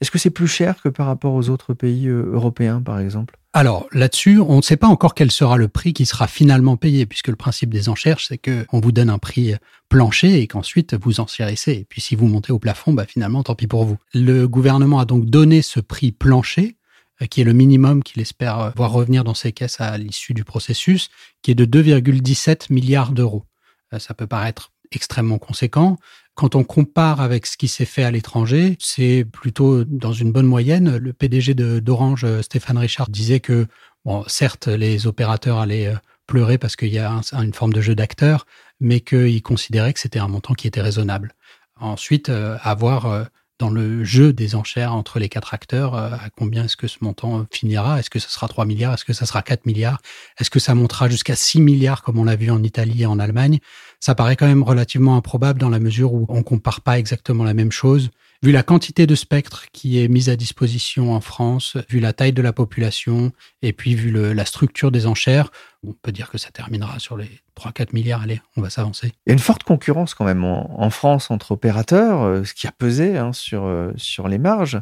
est-ce 0.00 0.10
que 0.10 0.18
c'est 0.18 0.30
plus 0.30 0.48
cher 0.48 0.80
que 0.82 0.88
par 0.88 1.06
rapport 1.06 1.34
aux 1.34 1.48
autres 1.48 1.74
pays 1.74 2.08
euh, 2.08 2.30
européens, 2.32 2.82
par 2.82 2.98
exemple? 2.98 3.36
Alors 3.52 3.86
là-dessus, 3.92 4.40
on 4.40 4.56
ne 4.56 4.62
sait 4.62 4.76
pas 4.76 4.88
encore 4.88 5.14
quel 5.14 5.30
sera 5.30 5.56
le 5.56 5.68
prix 5.68 5.92
qui 5.92 6.06
sera 6.06 6.26
finalement 6.26 6.76
payé, 6.76 7.06
puisque 7.06 7.28
le 7.28 7.36
principe 7.36 7.70
des 7.70 7.88
enchères, 7.88 8.18
c'est 8.18 8.38
que 8.38 8.66
on 8.72 8.80
vous 8.80 8.90
donne 8.90 9.10
un 9.10 9.18
prix 9.18 9.54
plancher 9.88 10.40
et 10.40 10.48
qu'ensuite 10.48 10.94
vous 10.94 11.20
enchérissez. 11.20 11.72
Et 11.72 11.86
puis 11.88 12.00
si 12.00 12.16
vous 12.16 12.26
montez 12.26 12.52
au 12.52 12.58
plafond, 12.58 12.92
bah 12.92 13.06
finalement, 13.06 13.44
tant 13.44 13.54
pis 13.54 13.68
pour 13.68 13.84
vous. 13.84 13.96
Le 14.12 14.48
gouvernement 14.48 14.98
a 14.98 15.04
donc 15.04 15.26
donné 15.26 15.62
ce 15.62 15.78
prix 15.78 16.10
plancher, 16.10 16.74
euh, 16.74 16.83
qui 17.30 17.40
est 17.40 17.44
le 17.44 17.52
minimum 17.52 18.02
qu'il 18.02 18.20
espère 18.20 18.72
voir 18.76 18.92
revenir 18.92 19.24
dans 19.24 19.34
ses 19.34 19.52
caisses 19.52 19.80
à 19.80 19.96
l'issue 19.98 20.34
du 20.34 20.44
processus, 20.44 21.08
qui 21.42 21.50
est 21.50 21.54
de 21.54 21.64
2,17 21.64 22.72
milliards 22.72 23.12
d'euros. 23.12 23.44
Euh, 23.92 23.98
Ça 23.98 24.14
peut 24.14 24.26
paraître 24.26 24.72
extrêmement 24.92 25.38
conséquent. 25.38 25.96
Quand 26.34 26.56
on 26.56 26.64
compare 26.64 27.20
avec 27.20 27.46
ce 27.46 27.56
qui 27.56 27.68
s'est 27.68 27.84
fait 27.84 28.02
à 28.02 28.10
l'étranger, 28.10 28.76
c'est 28.80 29.24
plutôt 29.24 29.84
dans 29.84 30.12
une 30.12 30.32
bonne 30.32 30.46
moyenne. 30.46 30.96
Le 30.96 31.12
PDG 31.12 31.54
d'Orange, 31.54 32.26
Stéphane 32.42 32.78
Richard, 32.78 33.08
disait 33.08 33.40
que, 33.40 33.66
bon, 34.04 34.24
certes, 34.26 34.66
les 34.66 35.06
opérateurs 35.06 35.58
allaient 35.58 35.86
euh, 35.86 35.96
pleurer 36.26 36.58
parce 36.58 36.74
qu'il 36.76 36.92
y 36.92 36.98
a 36.98 37.10
un, 37.10 37.42
une 37.42 37.54
forme 37.54 37.72
de 37.72 37.80
jeu 37.80 37.94
d'acteurs, 37.94 38.46
mais 38.80 39.00
qu'il 39.00 39.42
considérait 39.42 39.92
que 39.92 40.00
c'était 40.00 40.18
un 40.18 40.28
montant 40.28 40.54
qui 40.54 40.66
était 40.66 40.80
raisonnable. 40.80 41.34
Ensuite, 41.76 42.28
euh, 42.28 42.56
avoir 42.62 43.06
euh, 43.06 43.24
dans 43.58 43.70
le 43.70 44.04
jeu 44.04 44.32
des 44.32 44.54
enchères 44.54 44.94
entre 44.94 45.18
les 45.18 45.28
quatre 45.28 45.54
acteurs, 45.54 45.94
euh, 45.94 46.10
à 46.10 46.30
combien 46.36 46.64
est-ce 46.64 46.76
que 46.76 46.88
ce 46.88 46.98
montant 47.02 47.46
finira? 47.50 47.98
Est-ce 47.98 48.10
que 48.10 48.18
ce 48.18 48.28
sera 48.28 48.48
3 48.48 48.64
milliards? 48.64 48.94
Est-ce 48.94 49.04
que 49.04 49.12
ça 49.12 49.26
sera 49.26 49.42
4 49.42 49.66
milliards? 49.66 50.00
Est-ce 50.38 50.50
que 50.50 50.58
ça 50.58 50.74
montera 50.74 51.08
jusqu'à 51.08 51.36
6 51.36 51.60
milliards 51.60 52.02
comme 52.02 52.18
on 52.18 52.24
l'a 52.24 52.36
vu 52.36 52.50
en 52.50 52.62
Italie 52.62 53.02
et 53.02 53.06
en 53.06 53.18
Allemagne? 53.18 53.60
Ça 54.00 54.14
paraît 54.14 54.36
quand 54.36 54.46
même 54.46 54.62
relativement 54.62 55.16
improbable 55.16 55.60
dans 55.60 55.70
la 55.70 55.78
mesure 55.78 56.12
où 56.12 56.26
on 56.28 56.42
compare 56.42 56.80
pas 56.80 56.98
exactement 56.98 57.44
la 57.44 57.54
même 57.54 57.72
chose. 57.72 58.10
Vu 58.44 58.52
la 58.52 58.62
quantité 58.62 59.06
de 59.06 59.14
spectre 59.14 59.64
qui 59.72 60.04
est 60.04 60.06
mise 60.06 60.28
à 60.28 60.36
disposition 60.36 61.14
en 61.14 61.22
France, 61.22 61.78
vu 61.88 61.98
la 61.98 62.12
taille 62.12 62.34
de 62.34 62.42
la 62.42 62.52
population 62.52 63.32
et 63.62 63.72
puis 63.72 63.94
vu 63.94 64.10
le, 64.10 64.34
la 64.34 64.44
structure 64.44 64.90
des 64.90 65.06
enchères, 65.06 65.50
on 65.82 65.94
peut 65.94 66.12
dire 66.12 66.28
que 66.28 66.36
ça 66.36 66.50
terminera 66.50 66.98
sur 66.98 67.16
les 67.16 67.30
3-4 67.58 67.94
milliards. 67.94 68.20
Allez, 68.20 68.42
on 68.58 68.60
va 68.60 68.68
s'avancer. 68.68 69.12
Il 69.24 69.30
y 69.30 69.30
a 69.30 69.32
une 69.32 69.38
forte 69.38 69.62
concurrence 69.62 70.12
quand 70.12 70.26
même 70.26 70.44
en, 70.44 70.78
en 70.78 70.90
France 70.90 71.30
entre 71.30 71.52
opérateurs, 71.52 72.22
euh, 72.22 72.44
ce 72.44 72.52
qui 72.52 72.66
a 72.66 72.72
pesé 72.72 73.16
hein, 73.16 73.32
sur, 73.32 73.64
euh, 73.64 73.92
sur 73.96 74.28
les 74.28 74.36
marges 74.36 74.78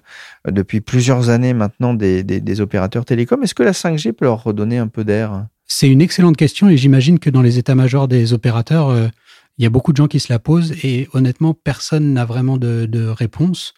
euh, 0.48 0.50
depuis 0.50 0.80
plusieurs 0.80 1.28
années 1.28 1.54
maintenant 1.54 1.94
des, 1.94 2.24
des, 2.24 2.40
des 2.40 2.60
opérateurs 2.60 3.04
télécoms. 3.04 3.44
Est-ce 3.44 3.54
que 3.54 3.62
la 3.62 3.70
5G 3.70 4.10
peut 4.10 4.24
leur 4.24 4.42
redonner 4.42 4.78
un 4.78 4.88
peu 4.88 5.04
d'air? 5.04 5.46
C'est 5.74 5.88
une 5.88 6.02
excellente 6.02 6.36
question 6.36 6.68
et 6.68 6.76
j'imagine 6.76 7.18
que 7.18 7.30
dans 7.30 7.40
les 7.40 7.56
états-majors 7.56 8.06
des 8.06 8.34
opérateurs, 8.34 8.90
euh, 8.90 9.08
il 9.62 9.64
y 9.64 9.66
a 9.66 9.70
beaucoup 9.70 9.92
de 9.92 9.96
gens 9.96 10.08
qui 10.08 10.18
se 10.18 10.32
la 10.32 10.40
posent 10.40 10.72
et 10.82 11.08
honnêtement, 11.12 11.54
personne 11.54 12.14
n'a 12.14 12.24
vraiment 12.24 12.56
de, 12.56 13.06
réponse. 13.06 13.74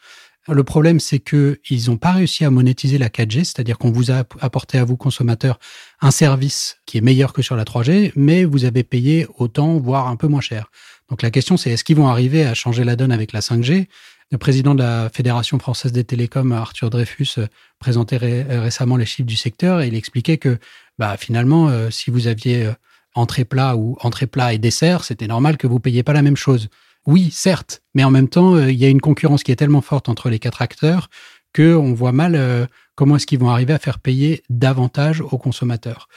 Le 0.49 0.65
problème, 0.65 0.99
c'est 0.99 1.19
que 1.19 1.61
ils 1.69 1.91
n'ont 1.91 1.99
pas 1.99 2.13
réussi 2.13 2.43
à 2.47 2.51
monétiser 2.51 2.97
la 2.97 3.11
4G, 3.11 3.45
c'est-à-dire 3.45 3.77
qu'on 3.77 3.93
vous 3.93 4.11
a 4.11 4.25
apporté 4.41 4.79
à 4.79 4.85
vous 4.85 4.97
consommateurs 4.97 5.59
un 6.01 6.11
service 6.11 6.79
qui 6.87 6.97
est 6.97 7.03
meilleur 7.03 7.35
que 7.35 7.43
sur 7.43 7.55
la 7.55 7.65
3G, 7.65 8.13
mais 8.17 8.47
vous 8.47 8.65
avez 8.65 8.83
payé 8.83 9.27
autant, 9.37 9.77
voire 9.77 10.09
un 10.09 10.17
peu 10.17 10.27
moins 10.27 10.41
cher. 10.41 10.71
Donc 11.11 11.21
la 11.21 11.31
question, 11.31 11.59
c'est 11.59 11.71
est-ce 11.71 11.85
qu'ils 11.85 11.97
vont 11.97 12.09
arriver 12.09 12.47
à 12.47 12.55
changer 12.55 12.83
la 12.83 12.97
donne 12.97 13.13
avec 13.13 13.35
la 13.35 13.41
5G 13.41 13.87
Le 14.33 14.39
président 14.39 14.75
de 14.75 14.83
la 14.83 15.11
Fédération 15.13 15.59
française 15.59 15.93
des 15.93 16.05
télécoms, 16.05 16.53
Arthur 16.53 16.89
Dreyfus, 16.89 17.41
présentait 17.79 18.17
ré 18.17 18.43
récemment 18.43 18.97
les 18.97 19.05
chiffres 19.05 19.29
du 19.29 19.37
secteur 19.37 19.83
et 19.83 19.89
il 19.89 19.95
expliquait 19.95 20.39
que 20.39 20.57
bah, 20.99 21.19
finalement, 21.19 21.69
euh, 21.69 21.91
si 21.91 22.11
vous 22.11 22.27
aviez 22.27 22.73
entrée 23.15 23.45
plat 23.45 23.77
ou 23.77 23.97
entrée 24.01 24.27
plat 24.27 24.53
et 24.53 24.59
dessert, 24.59 25.05
c'était 25.05 25.27
normal 25.27 25.57
que 25.57 25.67
vous 25.67 25.81
payiez 25.81 26.03
pas 26.03 26.13
la 26.13 26.23
même 26.23 26.37
chose. 26.37 26.69
Oui, 27.07 27.31
certes, 27.31 27.83
mais 27.95 28.05
en 28.05 28.11
même 28.11 28.29
temps, 28.29 28.55
euh, 28.55 28.71
il 28.71 28.79
y 28.79 28.85
a 28.85 28.89
une 28.89 29.01
concurrence 29.01 29.43
qui 29.43 29.53
est 29.53 29.57
tellement 29.57 29.83
forte 29.83 30.09
entre 30.09 30.31
les 30.31 30.39
quatre 30.39 30.63
acteurs 30.63 31.11
que 31.53 31.75
on 31.75 31.93
voit 31.93 32.13
mal 32.13 32.35
euh, 32.35 32.67
comment 32.95 33.17
est-ce 33.17 33.27
qu'ils 33.27 33.39
vont 33.39 33.51
arriver 33.51 33.73
à 33.73 33.79
faire 33.79 33.99
payer 33.99 34.43
davantage 34.49 35.21
aux 35.21 35.39
consommateurs. 35.39 36.09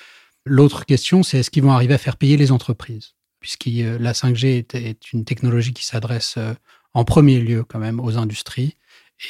L'autre 0.46 0.86
question, 0.86 1.24
c'est 1.24 1.40
est-ce 1.40 1.52
qu'ils 1.52 1.64
vont 1.64 1.74
arriver 1.74 1.94
à 1.94 1.98
faire 1.98 2.16
payer 2.16 2.38
les 2.38 2.52
entreprises? 2.52 3.16
Puisque 3.42 3.68
euh, 3.68 3.98
la 4.00 4.14
5G 4.14 4.66
est, 4.74 5.14
une 5.14 5.26
technologie 5.26 5.74
qui 5.74 5.86
s'adresse 5.86 6.40
en 6.94 7.04
premier 7.04 7.40
lieu 7.40 7.64
quand 7.64 7.80
même 7.80 8.00
aux 8.00 8.18
industries 8.18 8.78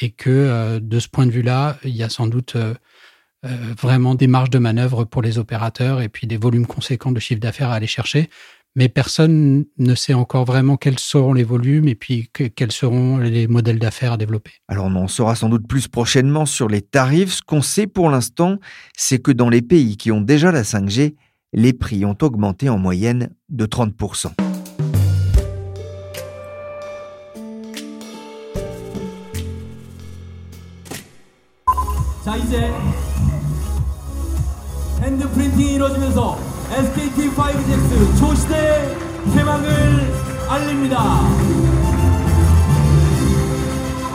et 0.00 0.10
que 0.10 0.78
de 0.78 1.00
ce 1.00 1.08
point 1.08 1.26
de 1.26 1.30
vue-là, 1.30 1.78
il 1.82 1.96
y 1.96 2.02
a 2.02 2.08
sans 2.08 2.26
doute 2.26 2.56
vraiment 3.44 4.14
des 4.14 4.26
marges 4.26 4.50
de 4.50 4.58
manœuvre 4.58 5.04
pour 5.04 5.22
les 5.22 5.38
opérateurs 5.38 6.00
et 6.00 6.08
puis 6.08 6.26
des 6.26 6.36
volumes 6.36 6.66
conséquents 6.66 7.12
de 7.12 7.20
chiffre 7.20 7.40
d'affaires 7.40 7.70
à 7.70 7.74
aller 7.74 7.86
chercher 7.86 8.28
mais 8.78 8.88
personne 8.88 9.64
ne 9.78 9.94
sait 9.96 10.14
encore 10.14 10.44
vraiment 10.44 10.76
quels 10.76 11.00
seront 11.00 11.32
les 11.32 11.42
volumes 11.42 11.88
et 11.88 11.96
puis 11.96 12.30
quels 12.32 12.70
seront 12.70 13.18
les 13.18 13.48
modèles 13.48 13.80
d'affaires 13.80 14.12
à 14.12 14.16
développer. 14.16 14.52
Alors 14.68 14.86
on 14.86 14.94
en 14.94 15.08
saura 15.08 15.34
sans 15.34 15.48
doute 15.48 15.66
plus 15.66 15.88
prochainement 15.88 16.46
sur 16.46 16.68
les 16.68 16.80
tarifs. 16.80 17.32
Ce 17.34 17.42
qu'on 17.42 17.60
sait 17.60 17.88
pour 17.88 18.08
l'instant, 18.08 18.58
c'est 18.96 19.18
que 19.18 19.32
dans 19.32 19.48
les 19.48 19.62
pays 19.62 19.96
qui 19.96 20.12
ont 20.12 20.20
déjà 20.20 20.52
la 20.52 20.62
5G, 20.62 21.16
les 21.52 21.72
prix 21.72 22.04
ont 22.04 22.16
augmenté 22.22 22.68
en 22.68 22.78
moyenne 22.78 23.30
de 23.48 23.66
30%. 23.66 24.32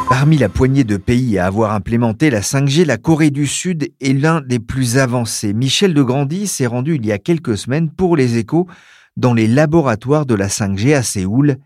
Parmi 0.10 0.38
la 0.38 0.50
poignée 0.50 0.84
de 0.84 0.98
pays 0.98 1.38
à 1.40 1.46
avoir 1.46 1.74
implémenté 1.74 2.30
la 2.30 2.42
5G, 2.42 2.86
la 2.86 2.98
Corée 2.98 3.32
du 3.32 3.48
Sud 3.48 3.94
est 4.02 4.14
l'un 4.14 4.42
des 4.42 4.60
plus 4.60 4.98
avancés. 4.98 5.54
Michel 5.54 5.94
de 5.94 6.04
Grandy 6.04 6.48
s'est 6.48 6.68
rendu 6.68 6.96
il 6.96 7.06
y 7.06 7.14
a 7.14 7.18
quelques 7.18 7.58
semaines 7.58 7.90
pour 7.90 8.18
les 8.18 8.38
échos 8.38 8.68
dans 9.16 9.34
les 9.34 9.48
laboratoires 9.48 10.26
de 10.26 10.36
la 10.36 10.48
5G 10.48 10.96
à 10.96 11.04
Séoul 11.04 11.58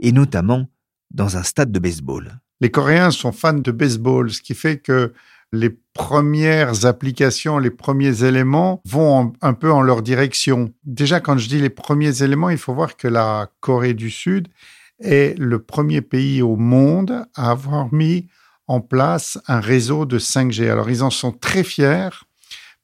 et 0.00 0.12
notamment 0.12 0.66
dans 1.10 1.38
un 1.38 1.42
stade 1.42 1.72
de 1.72 1.78
baseball. 1.78 2.40
Les 2.60 2.70
Coréens 2.70 3.10
sont 3.10 3.32
fans 3.32 3.54
de 3.54 3.70
baseball, 3.70 4.30
ce 4.30 4.42
qui 4.42 4.54
fait 4.54 4.78
que 4.78 5.12
les 5.56 5.76
premières 5.94 6.84
applications, 6.84 7.58
les 7.58 7.70
premiers 7.70 8.22
éléments 8.24 8.80
vont 8.84 9.32
un 9.40 9.54
peu 9.54 9.72
en 9.72 9.80
leur 9.80 10.02
direction. 10.02 10.72
Déjà, 10.84 11.20
quand 11.20 11.38
je 11.38 11.48
dis 11.48 11.58
les 11.58 11.70
premiers 11.70 12.22
éléments, 12.22 12.50
il 12.50 12.58
faut 12.58 12.74
voir 12.74 12.96
que 12.96 13.08
la 13.08 13.48
Corée 13.60 13.94
du 13.94 14.10
Sud 14.10 14.48
est 15.00 15.38
le 15.38 15.58
premier 15.58 16.02
pays 16.02 16.42
au 16.42 16.56
monde 16.56 17.24
à 17.34 17.50
avoir 17.50 17.92
mis 17.92 18.28
en 18.66 18.80
place 18.80 19.38
un 19.46 19.60
réseau 19.60 20.06
de 20.06 20.18
5G. 20.18 20.70
Alors, 20.70 20.90
ils 20.90 21.02
en 21.02 21.10
sont 21.10 21.32
très 21.32 21.64
fiers 21.64 22.10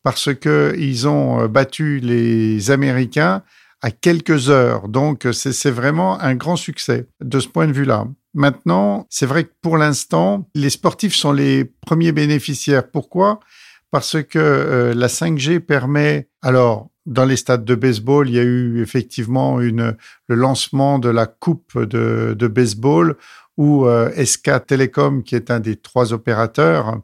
parce 0.03 0.35
qu'ils 0.35 1.09
ont 1.09 1.47
battu 1.47 2.01
les 2.01 2.71
Américains 2.71 3.43
à 3.83 3.91
quelques 3.91 4.49
heures. 4.49 4.89
Donc, 4.89 5.27
c'est 5.33 5.71
vraiment 5.71 6.21
un 6.21 6.35
grand 6.35 6.57
succès 6.57 7.07
de 7.21 7.41
ce 7.41 7.49
point 7.49 7.67
de 7.67 7.73
vue-là. 7.73 8.07
Maintenant, 8.35 9.07
c'est 9.11 9.27
vrai 9.27 9.45
que 9.45 9.53
pour 9.61 9.77
l'instant, 9.77 10.49
les 10.55 10.71
sportifs 10.71 11.15
sont 11.15 11.33
les 11.33 11.65
premiers 11.65 12.13
bénéficiaires. 12.13 12.91
Pourquoi? 12.91 13.41
Parce 13.91 14.23
que 14.23 14.39
euh, 14.39 14.95
la 14.95 15.09
5G 15.09 15.61
permet, 15.61 16.29
alors, 16.41 16.89
dans 17.05 17.25
les 17.25 17.37
stades 17.37 17.65
de 17.65 17.75
baseball, 17.75 18.29
il 18.29 18.35
y 18.35 18.39
a 18.39 18.43
eu 18.43 18.81
effectivement 18.81 19.61
une, 19.61 19.97
le 20.29 20.35
lancement 20.35 20.99
de 20.99 21.11
la 21.11 21.27
coupe 21.27 21.79
de, 21.79 22.35
de 22.39 22.47
baseball 22.47 23.17
où 23.57 23.87
euh, 23.87 24.11
SK 24.25 24.67
Telecom, 24.67 25.23
qui 25.23 25.35
est 25.35 25.51
un 25.51 25.61
des 25.61 25.77
trois 25.77 26.13
opérateurs, 26.13 27.01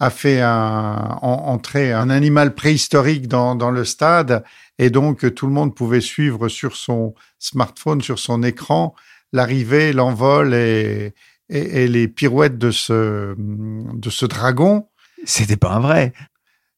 a 0.00 0.10
fait 0.10 0.40
un, 0.40 1.18
entrer 1.22 1.92
un 1.92 2.10
animal 2.10 2.54
préhistorique 2.54 3.26
dans, 3.26 3.54
dans 3.54 3.70
le 3.70 3.84
stade 3.84 4.44
et 4.78 4.90
donc 4.90 5.34
tout 5.34 5.46
le 5.46 5.52
monde 5.52 5.74
pouvait 5.74 6.00
suivre 6.00 6.48
sur 6.48 6.76
son 6.76 7.14
smartphone, 7.38 8.00
sur 8.00 8.18
son 8.18 8.42
écran, 8.42 8.94
l'arrivée, 9.32 9.92
l'envol 9.92 10.54
et, 10.54 11.14
et, 11.48 11.88
les 11.88 12.08
pirouettes 12.08 12.58
de 12.58 12.70
ce, 12.70 13.34
de 13.36 14.10
ce 14.10 14.26
dragon. 14.26 14.86
C'était 15.24 15.56
pas 15.56 15.72
un 15.72 15.80
vrai. 15.80 16.12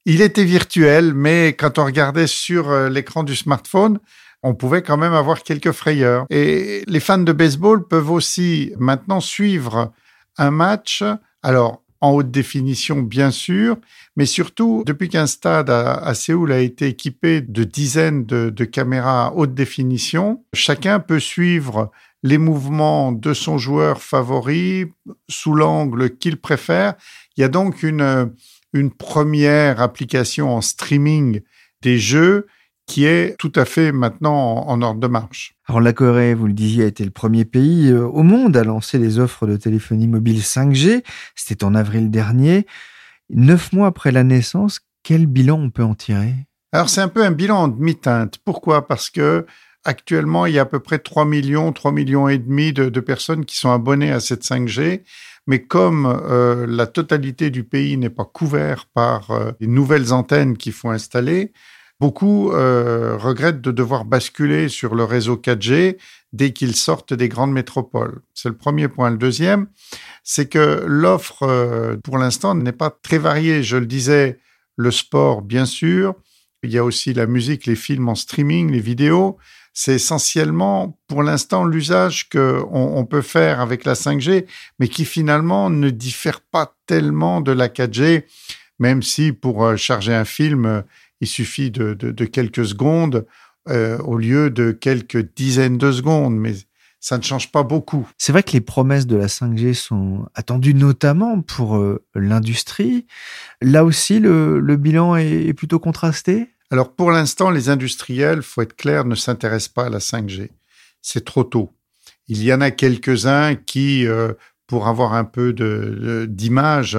Il 0.07 0.23
était 0.23 0.45
virtuel, 0.45 1.13
mais 1.15 1.53
quand 1.53 1.79
on 1.79 1.85
regardait 1.85 2.27
sur 2.27 2.71
euh, 2.71 2.89
l'écran 2.89 3.23
du 3.23 3.37
smartphone, 3.37 3.99
on 4.43 4.55
pouvait 4.55 4.83
quand 4.83 4.97
même 4.97 5.13
avoir 5.13 5.43
quelques 5.43 5.73
frayeurs. 5.73 6.25
Et 6.31 6.83
les 6.87 7.01
fans 7.01 7.19
de 7.19 7.33
baseball 7.33 7.87
peuvent 7.87 8.11
aussi 8.11 8.73
maintenant 8.79 9.21
suivre 9.21 9.93
un 10.39 10.51
match. 10.51 11.05
Alors, 11.43 11.83
en 12.01 12.13
haute 12.13 12.31
définition, 12.31 13.03
bien 13.03 13.31
sûr, 13.31 13.77
mais 14.17 14.25
surtout, 14.25 14.83
depuis 14.87 15.11
qu'un 15.11 15.27
stade 15.27 15.69
à, 15.69 16.15
Séoul 16.15 16.51
a 16.53 16.61
été 16.61 16.87
équipé 16.87 17.43
de 17.43 17.65
dizaines 17.65 18.25
de, 18.25 18.49
de 18.49 18.65
caméras 18.65 19.35
haute 19.35 19.55
définition, 19.55 20.43
chacun 20.55 20.99
peut 20.99 21.21
suivre 21.21 21.91
les 22.23 22.39
mouvements 22.39 23.13
de 23.13 23.33
son 23.33 23.59
joueur 23.59 24.03
favori 24.03 24.87
sous 25.29 25.55
l'angle 25.55 26.17
qu'il 26.19 26.37
préfère. 26.37 26.95
Il 27.37 27.41
y 27.41 27.45
a 27.45 27.49
donc 27.49 27.83
une, 27.83 28.33
une 28.73 28.91
première 28.91 29.81
application 29.81 30.55
en 30.55 30.61
streaming 30.61 31.41
des 31.83 31.99
jeux 31.99 32.47
qui 32.87 33.05
est 33.05 33.37
tout 33.39 33.53
à 33.55 33.65
fait 33.65 33.93
maintenant 33.93 34.67
en, 34.67 34.83
ordre 34.83 34.99
de 34.99 35.07
marche. 35.07 35.55
Alors 35.69 35.81
la 35.81 35.93
Corée, 35.93 36.35
vous 36.35 36.49
le 36.49 36.53
disiez, 36.53 36.85
a 36.85 36.87
été 36.89 37.05
le 37.05 37.13
premier 37.13 37.45
pays 37.45 37.89
euh, 37.89 38.05
au 38.05 38.25
monde 38.25 38.57
à 38.57 38.65
lancer 38.65 38.99
les 38.99 39.21
offres 39.21 39.47
de 39.47 39.57
téléphonie 39.57 40.09
mobile 40.09 40.41
5G. 40.41 41.05
C'était 41.37 41.63
en 41.63 41.77
avril 41.77 42.11
dernier. 42.11 42.67
Neuf 43.29 43.73
mois 43.73 43.87
après 43.87 44.11
la 44.11 44.25
naissance, 44.25 44.81
quel 45.05 45.27
bilan 45.27 45.61
on 45.61 45.71
peut 45.71 45.85
en 45.85 45.95
tirer? 45.95 46.35
Alors 46.73 46.89
c'est 46.89 47.01
un 47.01 47.09
peu 47.09 47.25
un 47.25 47.31
bilan 47.31 47.63
en 47.63 47.69
demi-teinte. 47.69 48.39
Pourquoi? 48.45 48.89
Parce 48.89 49.09
que 49.09 49.47
Actuellement, 49.85 50.45
il 50.45 50.55
y 50.55 50.59
a 50.59 50.63
à 50.63 50.67
peu 50.67 50.81
près 50.81 50.99
3 50.99 51.25
millions, 51.25 51.73
3 51.73 51.93
millions 51.93 52.29
et 52.29 52.37
demi 52.37 52.75
de, 52.75 53.01
personnes 53.01 53.47
qui 53.47 53.57
sont 53.57 53.71
abonnées 53.71 54.13
à 54.13 54.21
cette 54.21 54.45
5G. 54.45 55.03
Mais 55.47 55.63
comme 55.63 56.07
euh, 56.07 56.67
la 56.69 56.87
totalité 56.87 57.49
du 57.49 57.65
pays 57.65 57.97
n'est 57.97 58.11
pas 58.11 58.27
couvert 58.27 58.87
par 58.93 59.31
euh, 59.31 59.53
les 59.59 59.67
nouvelles 59.67 60.13
antennes 60.13 60.59
qu'il 60.59 60.75
faut 60.75 60.91
installer, 60.91 61.53
beaucoup 61.99 62.53
euh, 62.53 63.17
regrettent 63.17 63.63
de 63.63 63.71
devoir 63.71 64.05
basculer 64.05 64.69
sur 64.69 64.95
le 64.95 65.05
réseau 65.05 65.37
4G 65.37 65.97
dès 66.35 66.53
qu'ils 66.53 66.77
sortent 66.77 67.15
des 67.15 67.31
grandes 67.31 67.53
métropoles. 67.53 68.21
C'est 68.35 68.51
le 68.51 68.57
premier 68.57 68.89
point. 68.89 69.11
Le 69.11 69.17
deuxième, 69.17 69.69
c'est 70.25 70.47
que 70.47 70.85
l'offre, 70.87 71.97
pour 72.05 72.19
l'instant, 72.19 72.55
n'est 72.55 72.73
pas 72.73 72.91
très 72.91 73.19
variée. 73.19 73.63
Je 73.63 73.79
le 73.79 73.87
disais, 73.87 74.39
le 74.77 74.91
sport, 74.91 75.41
bien 75.41 75.65
sûr. 75.65 76.15
Il 76.63 76.71
y 76.71 76.79
a 76.79 76.85
aussi 76.85 77.15
la 77.15 77.27
musique, 77.27 77.65
les 77.65 77.75
films 77.75 78.11
en 78.11 78.15
streaming, 78.15 78.71
les 78.71 78.81
vidéos 78.81 79.39
c'est 79.83 79.95
essentiellement 79.95 80.99
pour 81.09 81.23
l'instant 81.23 81.65
l'usage 81.65 82.29
qu'on 82.29 82.69
on 82.71 83.07
peut 83.07 83.23
faire 83.23 83.61
avec 83.61 83.87
la 83.87 83.95
5G, 83.95 84.45
mais 84.79 84.89
qui 84.89 85.07
finalement 85.07 85.71
ne 85.71 85.89
diffère 85.89 86.43
pas 86.43 86.77
tellement 86.85 87.41
de 87.41 87.51
la 87.51 87.69
4G, 87.69 88.25
même 88.79 89.03
si 89.03 89.33
pour 89.33 89.65
euh, 89.65 89.77
charger 89.77 90.13
un 90.13 90.27
film, 90.27 90.67
euh, 90.67 90.83
il 91.23 91.27
suffit 91.27 91.71
de, 91.71 91.95
quelques 92.27 92.67
secondes 92.67 93.27
euh, 93.71 93.97
au 94.01 94.19
lieu 94.19 94.51
de 94.51 94.71
quelques 94.71 95.35
dizaines 95.35 95.79
de 95.79 95.93
secondes. 95.93 96.37
Mais 96.37 96.53
ça 96.99 97.17
ne 97.17 97.23
change 97.23 97.51
pas 97.51 97.63
beaucoup. 97.63 98.07
C'est 98.19 98.33
vrai 98.33 98.43
que 98.43 98.53
les 98.53 98.61
promesses 98.61 99.07
de 99.07 99.17
la 99.17 99.29
5G 99.29 99.73
sont 99.73 100.27
attendues 100.35 100.75
notamment 100.75 101.41
pour 101.41 101.83
l'industrie. 102.15 103.07
Là 103.63 103.87
aussi, 103.87 104.21
le, 104.21 104.77
bilan 104.77 105.17
est 105.17 105.55
plutôt 105.55 105.79
contrasté? 105.79 106.51
Alors 106.71 106.95
pour 106.95 107.11
l'instant, 107.11 107.51
les 107.51 107.69
industriels, 107.69 108.43
faut 108.43 108.63
être 108.63 108.77
clair, 108.77 109.05
ne 109.05 109.15
s'intéressent 109.17 109.73
pas 109.73 109.87
à 109.87 109.91
la 109.91 109.99
5G. 109.99 110.51
C'est 111.03 111.25
trop 111.25 111.45
tôt. 111.45 111.73
Il 112.29 112.43
y 112.43 112.53
en 112.53 112.61
a 112.61 112.71
quelques-uns 112.71 113.57
qui, 113.57 114.07
euh, 114.07 114.35
pour 114.69 114.87
avoir 114.87 115.15
un 115.15 115.25
peu 115.25 115.53
d'image, 116.29 116.99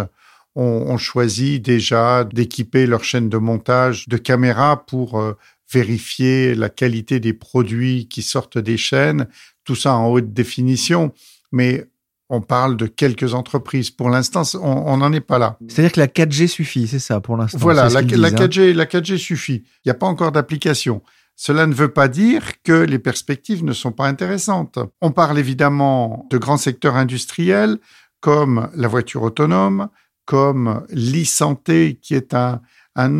ont, 0.55 0.97
choisi 0.97 1.61
déjà 1.61 2.25
d'équiper 2.25 2.85
leur 2.85 3.05
chaîne 3.05 3.29
de 3.29 3.37
montage 3.37 4.09
de 4.09 4.17
caméras 4.17 4.85
pour 4.85 5.17
euh, 5.17 5.37
vérifier 5.71 6.53
la 6.55 6.67
qualité 6.67 7.21
des 7.21 7.31
produits 7.31 8.09
qui 8.09 8.21
sortent 8.21 8.57
des 8.57 8.75
chaînes, 8.75 9.27
tout 9.63 9.75
ça 9.75 9.95
en 9.95 10.07
haute 10.07 10.33
définition. 10.33 11.13
Mais 11.53 11.85
on 12.31 12.39
parle 12.39 12.77
de 12.77 12.87
quelques 12.87 13.33
entreprises. 13.33 13.91
Pour 13.91 14.09
l'instant, 14.09 14.43
on 14.61 14.97
n'en 14.97 15.11
est 15.11 15.19
pas 15.19 15.37
là. 15.37 15.57
C'est-à-dire 15.67 15.91
que 15.91 15.99
la 15.99 16.07
4G 16.07 16.47
suffit, 16.47 16.87
c'est 16.87 16.97
ça 16.97 17.19
pour 17.19 17.35
l'instant. 17.35 17.57
Voilà, 17.59 17.89
la, 17.89 18.01
4G, 18.01 18.71
hein. 18.71 18.73
la 18.73 18.85
4G 18.85 19.17
suffit. 19.17 19.65
Il 19.65 19.87
n'y 19.87 19.91
a 19.91 19.95
pas 19.95 20.07
encore 20.07 20.31
d'application. 20.31 21.03
Cela 21.35 21.67
ne 21.67 21.73
veut 21.73 21.91
pas 21.91 22.07
dire 22.07 22.61
que 22.63 22.71
les 22.71 22.99
perspectives 22.99 23.65
ne 23.65 23.73
sont 23.73 23.91
pas 23.91 24.07
intéressantes. 24.07 24.79
On 25.01 25.11
parle 25.11 25.39
évidemment 25.39 26.25
de 26.31 26.37
grands 26.37 26.57
secteurs 26.57 26.95
industriels 26.95 27.77
comme 28.21 28.69
la 28.75 28.87
voiture 28.87 29.23
autonome, 29.23 29.89
comme 30.23 30.85
l'e-santé, 30.89 31.99
qui 32.01 32.15
est 32.15 32.33
un, 32.33 32.61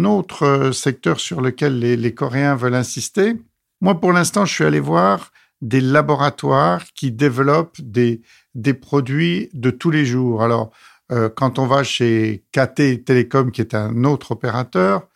autre 0.05 0.71
secteur 0.71 1.19
sur 1.19 1.41
lequel 1.41 1.79
les 1.79 2.13
Coréens 2.13 2.55
veulent 2.55 2.75
insister. 2.75 3.35
Moi, 3.81 3.99
pour 3.99 4.13
l'instant, 4.13 4.45
je 4.45 4.53
suis 4.53 4.63
allé 4.63 4.79
voir 4.79 5.31
des 5.61 5.81
laboratoires 5.81 6.83
qui 6.95 7.11
développent 7.11 7.79
des, 7.81 8.21
des 8.55 8.73
produits 8.73 9.49
de 9.53 9.69
tous 9.69 9.91
les 9.91 10.05
jours. 10.05 10.43
Alors, 10.43 10.71
euh, 11.11 11.29
quand 11.29 11.59
on 11.59 11.67
va 11.67 11.83
chez 11.83 12.43
KT 12.51 13.03
Télécom, 13.05 13.51
qui 13.51 13.61
est 13.61 13.75
un 13.75 14.03
autre 14.03 14.31
opérateur, 14.31 15.07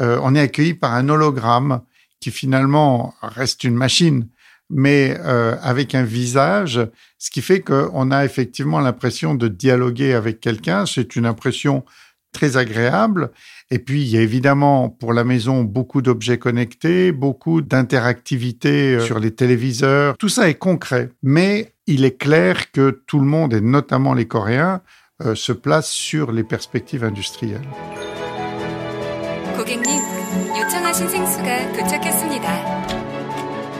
euh, 0.00 0.20
on 0.22 0.34
est 0.34 0.40
accueilli 0.40 0.74
par 0.74 0.94
un 0.94 1.08
hologramme 1.08 1.82
qui 2.20 2.30
finalement 2.30 3.14
reste 3.22 3.64
une 3.64 3.74
machine, 3.74 4.28
mais 4.70 5.16
euh, 5.20 5.56
avec 5.62 5.94
un 5.94 6.02
visage, 6.02 6.80
ce 7.18 7.30
qui 7.30 7.40
fait 7.40 7.60
qu'on 7.60 8.10
a 8.10 8.24
effectivement 8.24 8.80
l'impression 8.80 9.34
de 9.34 9.48
dialoguer 9.48 10.14
avec 10.14 10.40
quelqu'un. 10.40 10.84
C'est 10.86 11.16
une 11.16 11.26
impression 11.26 11.84
très 12.32 12.56
agréable. 12.56 13.30
Et 13.70 13.78
puis, 13.78 14.02
il 14.02 14.08
y 14.08 14.16
a 14.16 14.22
évidemment 14.22 14.88
pour 14.88 15.12
la 15.12 15.24
maison 15.24 15.62
beaucoup 15.62 16.00
d'objets 16.00 16.38
connectés, 16.38 17.12
beaucoup 17.12 17.60
d'interactivité 17.60 18.94
euh, 18.94 19.00
sur 19.00 19.18
les 19.18 19.30
téléviseurs. 19.30 20.16
Tout 20.16 20.30
ça 20.30 20.48
est 20.48 20.54
concret. 20.54 21.10
Mais 21.22 21.74
il 21.86 22.04
est 22.04 22.16
clair 22.16 22.72
que 22.72 23.02
tout 23.06 23.18
le 23.18 23.26
monde, 23.26 23.52
et 23.52 23.60
notamment 23.60 24.14
les 24.14 24.26
Coréens, 24.26 24.80
euh, 25.22 25.34
se 25.34 25.52
placent 25.52 25.90
sur 25.90 26.32
les 26.32 26.44
perspectives 26.44 27.04
industrielles. 27.04 27.60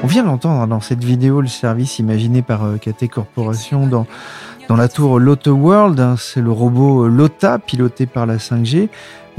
On 0.03 0.07
vient 0.07 0.23
l'entendre 0.23 0.67
dans 0.67 0.81
cette 0.81 1.03
vidéo, 1.03 1.41
le 1.41 1.49
service 1.49 1.99
imaginé 1.99 2.43
par 2.43 2.65
euh, 2.65 2.77
KT 2.77 3.09
Corporation 3.09 3.87
dans, 3.87 4.07
dans 4.69 4.77
la 4.77 4.89
tour 4.89 5.19
Lotte 5.19 5.49
World. 5.49 5.99
Hein. 5.99 6.15
C'est 6.17 6.41
le 6.41 6.53
robot 6.53 7.07
euh, 7.07 7.09
Lota, 7.09 7.59
piloté 7.59 8.07
par 8.07 8.27
la 8.27 8.37
5G, 8.37 8.85
euh, 8.85 8.87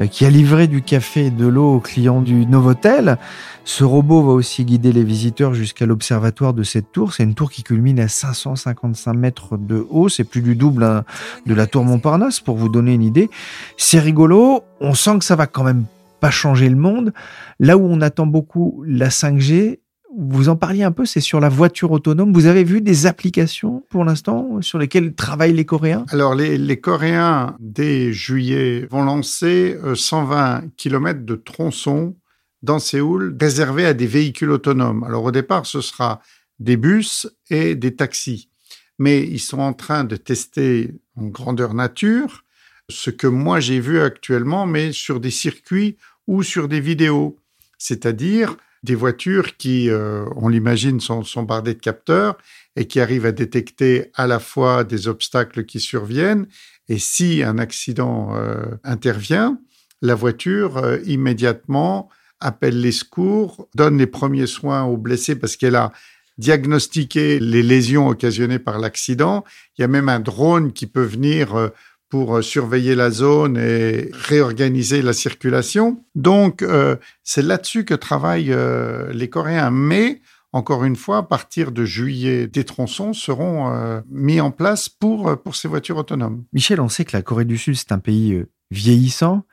qui 0.08 0.26
a 0.26 0.30
livré 0.30 0.68
du 0.68 0.82
café 0.82 1.26
et 1.26 1.32
de 1.32 1.46
l'eau 1.46 1.76
aux 1.76 1.80
clients 1.80 2.22
du 2.22 2.46
Novotel. 2.46 3.18
Ce 3.66 3.84
robot 3.84 4.24
va 4.24 4.32
aussi 4.32 4.66
guider 4.66 4.92
les 4.92 5.04
visiteurs 5.04 5.54
jusqu'à 5.54 5.86
l'observatoire 5.86 6.54
de 6.54 6.64
cette 6.64 6.92
tour. 6.92 7.14
C'est 7.14 7.24
une 7.24 7.36
tour 7.36 7.52
qui 7.52 7.64
culmine 7.64 8.00
à 8.00 8.08
555 8.08 9.14
mètres 9.14 9.58
de 9.58 9.86
haut. 9.90 10.10
C'est 10.10 10.24
plus 10.24 10.42
du 10.42 10.56
double 10.56 10.84
hein, 10.84 11.04
de 11.46 11.54
la 11.54 11.68
tour 11.68 11.84
Montparnasse, 11.84 12.40
pour 12.40 12.56
vous 12.56 12.70
donner 12.70 12.94
une 12.94 13.04
idée. 13.04 13.30
C'est 13.78 14.00
rigolo. 14.00 14.64
On 14.80 14.94
sent 14.94 15.20
que 15.20 15.26
ça 15.26 15.36
va 15.36 15.48
quand 15.48 15.64
même 15.64 15.86
pas 16.20 16.32
changer 16.32 16.70
le 16.70 16.76
monde. 16.76 17.14
Là 17.60 17.78
où 17.78 17.86
on 17.86 18.02
attend 18.02 18.26
beaucoup 18.26 18.84
la 18.88 19.10
5G, 19.10 19.80
vous 20.22 20.50
en 20.50 20.58
parliez 20.58 20.84
un 20.84 20.92
peu, 20.92 21.06
c'est 21.06 21.22
sur 21.22 21.40
la 21.40 21.48
voiture 21.48 21.92
autonome. 21.92 22.34
Vous 22.34 22.46
avez 22.46 22.66
vu 22.66 22.82
des 22.82 23.06
applications 23.06 23.86
pour 23.90 24.04
l'instant 24.04 24.62
sur 24.62 24.78
lesquelles 24.78 25.14
travaillent 25.14 25.54
les 25.54 25.66
Coréens? 25.66 26.06
Alors, 26.10 26.36
les, 26.36 26.80
Coréens, 26.80 27.56
dès 27.60 28.12
juillet, 28.12 28.86
vont 28.92 29.04
lancer 29.04 29.78
120 29.96 30.58
euh, 30.58 30.68
km 30.76 31.22
de 31.24 31.36
tronçons 31.36 32.18
dans 32.62 32.80
Séoul 32.80 33.38
réservés 33.40 33.86
à 33.86 33.94
des 33.94 34.08
véhicules 34.08 34.52
autonomes. 34.52 35.06
Alors, 35.06 35.24
au 35.24 35.32
départ, 35.32 35.66
ce 35.66 35.80
sera 35.80 36.22
des 36.60 36.76
bus 36.76 37.28
et 37.50 37.76
des 37.76 37.96
taxis. 37.96 38.50
Mais 38.98 39.22
ils 39.22 39.40
sont 39.40 39.60
en 39.60 39.72
train 39.72 40.04
de 40.04 40.18
tester 40.18 40.96
en 41.16 41.28
grandeur 41.28 41.74
nature 41.74 42.44
ce 42.90 43.10
que 43.10 43.28
moi 43.28 43.62
j'ai 43.62 43.80
vu 43.80 44.02
actuellement, 44.02 44.66
mais 44.66 44.92
sur 44.92 45.22
des 45.22 45.32
circuits 45.32 45.96
ou 46.28 46.44
sur 46.44 46.68
des 46.68 46.82
vidéos. 46.82 47.38
C'est-à-dire 47.78 48.58
des 48.84 48.96
voitures 48.96 49.58
qui, 49.58 49.90
euh, 49.90 50.26
on 50.36 50.48
l'imagine, 50.48 51.00
sont, 51.00 51.44
bardées 51.44 51.74
de 51.74 51.80
capteurs 51.80 52.38
et 52.76 52.86
qui 52.86 53.00
arrivent 53.00 53.26
à 53.26 53.32
détecter 53.32 54.12
à 54.16 54.28
la 54.28 54.40
fois 54.40 54.84
des 54.84 55.08
obstacles 55.08 55.66
qui 55.66 55.80
surviennent 55.80 56.48
et 56.88 56.98
si 56.98 57.44
un 57.44 57.58
accident 57.58 58.36
euh, 58.36 58.64
intervient, 58.84 59.60
la 60.02 60.16
voiture 60.16 60.78
euh, 60.78 60.98
immédiatement 61.06 62.10
appelle 62.40 62.80
les 62.80 62.94
secours, 62.94 63.68
donne 63.76 63.98
les 63.98 64.08
premiers 64.08 64.48
soins 64.48 64.84
aux 64.84 64.98
blessés 64.98 65.36
parce 65.36 65.58
qu'elle 65.58 65.76
a 65.76 65.92
diagnostiqué 66.38 67.38
les 67.40 67.62
lésions 67.62 68.08
occasionnées 68.08 68.60
par 68.60 68.80
l'accident. 68.80 69.44
Il 69.78 69.82
y 69.82 69.84
a 69.84 69.90
même 69.90 70.08
un 70.08 70.22
drone 70.22 70.72
qui 70.72 70.88
peut 70.88 71.04
venir 71.04 71.70
pour 72.10 72.38
euh, 72.38 72.42
surveiller 72.42 72.96
la 72.96 73.12
zone 73.12 73.58
et 73.58 74.10
réorganiser 74.12 75.02
la 75.02 75.14
circulation. 75.14 76.04
Donc, 76.16 76.62
euh, 76.62 76.96
c'est 77.24 77.42
là-dessus 77.42 77.86
que 77.86 77.94
travaillent 77.94 78.52
euh, 78.52 79.14
les 79.14 79.30
Coréens. 79.30 79.72
Mais, 79.72 80.22
encore 80.52 80.84
une 80.84 80.96
fois, 80.96 81.18
à 81.18 81.24
partir 81.24 81.72
de 81.72 81.86
juillet, 81.86 82.48
des 82.48 82.64
tronçons 82.64 83.14
seront 83.14 84.02
mis 84.10 84.42
en 84.42 84.50
place 84.50 84.90
pour, 84.90 85.40
pour 85.44 85.56
ces 85.56 85.68
voitures 85.68 85.98
autonomes. 85.98 86.44
Michel, 86.54 86.82
on 86.82 86.90
sait 86.90 87.06
que 87.06 87.16
la 87.16 87.22
Corée 87.22 87.46
du 87.46 87.60
Sud, 87.60 87.76
c'est 87.76 87.92
un 87.92 88.00
pays 88.00 88.44
vieillissant 88.72 89.44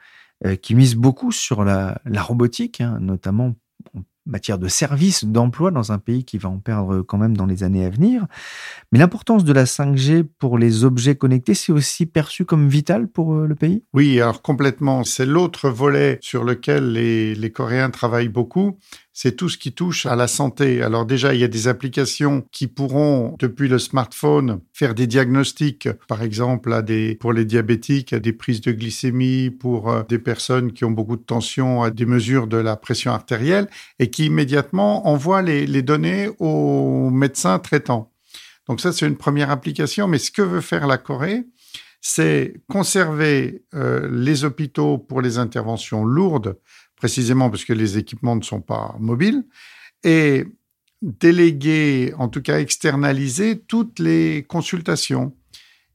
qui 0.63 0.75
mise 0.75 0.95
beaucoup 0.95 1.33
sur 1.33 1.65
la, 1.65 2.01
la 2.07 2.23
robotique, 2.23 2.81
hein, 2.81 2.97
notamment 3.03 3.55
matière 4.27 4.59
de 4.59 4.69
services, 4.69 5.25
d'emploi 5.25 5.71
dans 5.71 5.93
un 5.93 5.99
pays 5.99 6.25
qui 6.25 6.39
va 6.39 6.49
en 6.49 6.59
perdre 6.59 7.03
quand 7.03 7.19
même 7.19 7.37
dans 7.37 7.47
les 7.47 7.63
années 7.63 7.85
à 7.85 7.91
venir. 7.91 8.27
Mais 8.93 8.99
l'importance 8.99 9.45
de 9.45 9.53
la 9.53 9.65
5G 9.65 10.25
pour 10.39 10.59
les 10.59 10.85
objets 10.85 11.15
connectés, 11.15 11.55
c'est 11.55 11.73
aussi 11.73 12.07
perçu 12.07 12.45
comme 12.45 12.69
vital 12.69 13.09
pour 13.09 13.35
euh, 13.35 13.47
le 13.47 13.55
pays? 13.55 13.85
Oui, 13.95 14.21
alors 14.21 14.43
complètement. 14.43 15.05
C'est 15.05 15.27
l'autre 15.27 15.71
volet 15.71 16.19
sur 16.21 16.45
lequel 16.45 16.93
les, 16.93 17.35
les 17.35 17.53
Coréens 17.53 17.91
travaillent 17.91 18.29
beaucoup 18.29 18.79
c'est 19.19 19.35
tout 19.35 19.49
ce 19.49 19.57
qui 19.57 19.73
touche 19.73 20.05
à 20.05 20.15
la 20.15 20.29
santé. 20.29 20.83
Alors 20.83 21.07
déjà, 21.07 21.33
il 21.33 21.41
y 21.41 21.45
a 21.45 21.49
des 21.49 21.69
applications 21.69 22.45
qui 22.53 22.67
pourront, 22.67 23.35
depuis 23.39 23.67
le 23.67 23.79
smartphone, 23.79 24.61
faire 24.75 24.95
des 24.95 25.07
diagnostics, 25.07 25.89
par 26.07 26.23
exemple, 26.23 26.71
pour 27.19 27.33
les 27.33 27.47
diabétiques, 27.47 28.13
à 28.13 28.21
des 28.21 28.35
prises 28.35 28.61
de 28.61 28.73
glycémie, 28.73 29.49
pour 29.49 29.91
euh, 29.91 30.03
des 30.07 30.19
personnes 30.19 30.75
qui 30.75 30.85
ont 30.85 30.91
beaucoup 30.91 31.17
de 31.17 31.23
tension, 31.23 31.83
à 31.83 31.91
des 31.91 32.05
mesures 32.05 32.47
de 32.47 32.59
la 32.59 32.77
pression 32.77 33.11
artérielle, 33.11 33.69
et 33.99 34.11
qui 34.11 34.27
immédiatement 34.27 35.09
envoient 35.09 35.41
les, 35.41 35.67
les 35.67 35.83
données 35.83 36.29
aux 36.39 37.09
médecins 37.09 37.59
traitants. 37.59 38.13
Donc 38.69 38.83
ça, 38.83 38.93
c'est 38.93 39.07
une 39.07 39.17
première 39.17 39.51
application. 39.51 40.09
Mais 40.09 40.19
ce 40.19 40.31
que 40.31 40.43
veut 40.43 40.61
faire 40.61 40.87
la 40.87 40.99
Corée, 40.99 41.47
c'est 42.09 42.55
conserver 42.69 43.65
euh, 43.75 44.09
les 44.13 44.45
hôpitaux 44.45 44.97
pour 44.97 45.21
les 45.21 45.39
interventions 45.39 46.05
lourdes 46.05 46.57
précisément 46.95 47.51
parce 47.51 47.65
que 47.65 47.73
les 47.73 47.99
équipements 47.99 48.37
ne 48.37 48.43
sont 48.43 48.61
pas 48.61 48.97
mobiles, 49.01 49.45
et 50.05 50.45
déléguer, 51.03 52.15
en 52.17 52.29
tout 52.29 52.43
cas 52.43 52.61
externaliser 52.61 53.59
toutes 53.59 53.99
les 53.99 54.45
consultations. 54.49 55.37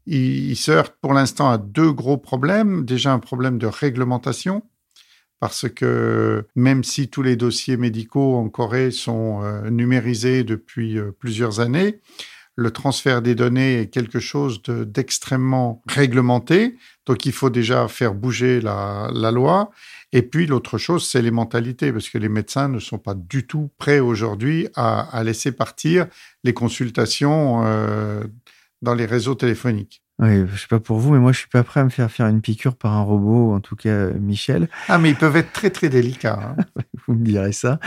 Il, 0.05 0.55
se 0.57 0.71
heurte 0.71 0.95
pour 1.01 1.13
l'instant 1.13 1.49
à 1.49 1.57
deux 1.57 1.91
gros 1.91 2.17
problèmes. 2.17 2.85
Déjà 2.85 3.13
un 3.13 3.19
problème 3.19 3.57
de 3.57 3.67
réglementation, 3.67 4.63
parce 5.39 5.69
que 5.69 6.45
même 6.55 6.83
si 6.83 7.07
tous 7.07 7.21
les 7.21 7.37
dossiers 7.37 7.77
médicaux 7.77 8.35
en 8.35 8.49
Corée 8.49 8.91
sont 8.91 9.43
euh, 9.43 9.69
numérisés 9.69 10.43
depuis 10.43 10.97
euh, 10.97 11.11
plusieurs 11.17 11.61
années, 11.61 12.01
le 12.61 12.71
transfert 12.71 13.21
des 13.21 13.35
données 13.35 13.81
est 13.81 13.87
quelque 13.87 14.19
chose 14.19 14.61
d'extrêmement 14.63 15.81
réglementé. 15.87 16.77
Donc 17.05 17.25
il 17.25 17.31
faut 17.31 17.49
déjà 17.49 17.87
faire 17.87 18.13
bouger 18.13 18.61
la, 18.61 19.09
loi. 19.31 19.71
Et 20.13 20.21
puis 20.21 20.45
l'autre 20.45 20.77
chose, 20.77 21.07
c'est 21.07 21.21
les 21.21 21.31
mentalités, 21.31 21.91
parce 21.91 22.09
que 22.09 22.17
les 22.17 22.29
médecins 22.29 22.67
ne 22.67 22.79
sont 22.79 22.99
pas 22.99 23.15
du 23.15 23.47
tout 23.47 23.71
prêts 23.77 23.99
aujourd'hui 23.99 24.67
à, 24.75 25.21
laisser 25.23 25.51
partir 25.51 26.07
les 26.43 26.53
consultations 26.53 27.63
euh, 27.65 28.23
dans 28.81 28.93
les 28.93 29.05
réseaux 29.05 29.35
téléphoniques. 29.35 30.03
Oui, 30.19 30.45
je 30.51 30.59
sais 30.59 30.67
pas 30.67 30.79
pour 30.79 30.99
vous, 30.99 31.13
mais 31.13 31.19
moi 31.19 31.31
je 31.31 31.39
suis 31.39 31.47
pas 31.47 31.63
prêt 31.63 31.79
à 31.79 31.83
me 31.83 31.89
faire 31.89 32.11
faire 32.11 32.27
une 32.27 32.41
piqûre 32.41 32.75
par 32.75 32.93
un 32.93 33.01
robot, 33.01 33.53
en 33.53 33.59
tout 33.59 33.75
cas 33.75 33.89
euh, 33.89 34.13
Michel. 34.19 34.69
Ah, 34.87 34.99
mais 34.99 35.09
ils 35.09 35.15
peuvent 35.15 35.35
être 35.35 35.51
très 35.51 35.71
très 35.71 35.89
délicats. 35.89 36.55
Hein. 36.57 36.83
vous 37.07 37.15
me 37.15 37.23
direz 37.23 37.51
ça. 37.53 37.79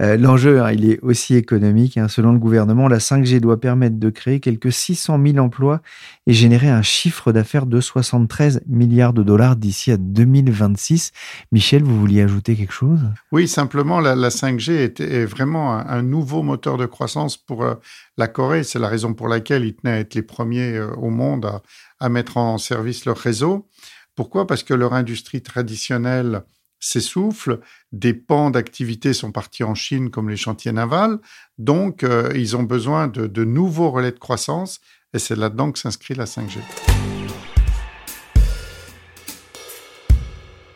Euh, 0.00 0.16
l'enjeu, 0.16 0.62
hein, 0.62 0.72
il 0.72 0.88
est 0.88 1.00
aussi 1.02 1.34
économique. 1.34 1.96
Hein. 1.96 2.08
Selon 2.08 2.32
le 2.32 2.38
gouvernement, 2.38 2.88
la 2.88 2.98
5G 2.98 3.40
doit 3.40 3.60
permettre 3.60 3.98
de 3.98 4.10
créer 4.10 4.40
quelques 4.40 4.72
600 4.72 5.20
000 5.24 5.38
emplois 5.38 5.80
et 6.26 6.32
générer 6.32 6.68
un 6.68 6.82
chiffre 6.82 7.32
d'affaires 7.32 7.66
de 7.66 7.80
73 7.80 8.62
milliards 8.66 9.12
de 9.12 9.22
dollars 9.22 9.56
d'ici 9.56 9.90
à 9.90 9.96
2026. 9.96 11.12
Michel, 11.50 11.82
vous 11.82 11.98
vouliez 11.98 12.22
ajouter 12.22 12.54
quelque 12.54 12.72
chose? 12.72 13.00
Oui, 13.32 13.48
simplement, 13.48 14.00
la, 14.00 14.14
5G 14.14 14.70
est, 14.70 15.24
vraiment 15.24 15.76
un, 15.78 16.02
nouveau 16.02 16.42
moteur 16.42 16.78
de 16.78 16.86
croissance 16.86 17.36
pour 17.36 17.64
euh, 17.64 17.74
la 18.22 18.28
Corée. 18.28 18.62
C'est 18.62 18.78
la 18.78 18.88
raison 18.88 19.14
pour 19.14 19.26
laquelle 19.26 19.64
ils 19.64 19.74
tenaient 19.74 19.94
à 19.94 19.98
être 19.98 20.14
les 20.14 20.22
premiers 20.22 20.78
au 20.80 21.10
monde 21.10 21.44
à, 21.46 21.62
à 21.98 22.08
mettre 22.08 22.36
en 22.36 22.56
service 22.56 23.04
leur 23.04 23.18
réseau. 23.18 23.68
Pourquoi? 24.14 24.46
Parce 24.46 24.62
que 24.62 24.74
leur 24.74 24.92
industrie 24.92 25.42
traditionnelle 25.42 26.44
s'essouffle, 26.78 27.60
des 27.92 28.14
pans 28.14 28.50
d'activité 28.50 29.12
sont 29.12 29.32
partis 29.32 29.64
en 29.64 29.74
Chine 29.74 30.10
comme 30.10 30.28
les 30.28 30.36
chantiers 30.36 30.72
navals, 30.72 31.18
donc 31.58 32.02
euh, 32.02 32.32
ils 32.34 32.56
ont 32.56 32.64
besoin 32.64 33.06
de, 33.06 33.26
de 33.26 33.44
nouveaux 33.44 33.90
relais 33.90 34.10
de 34.10 34.18
croissance 34.18 34.80
et 35.14 35.18
c'est 35.18 35.36
là-dedans 35.36 35.70
que 35.72 35.78
s'inscrit 35.78 36.14
la 36.14 36.24
5G. 36.24 36.58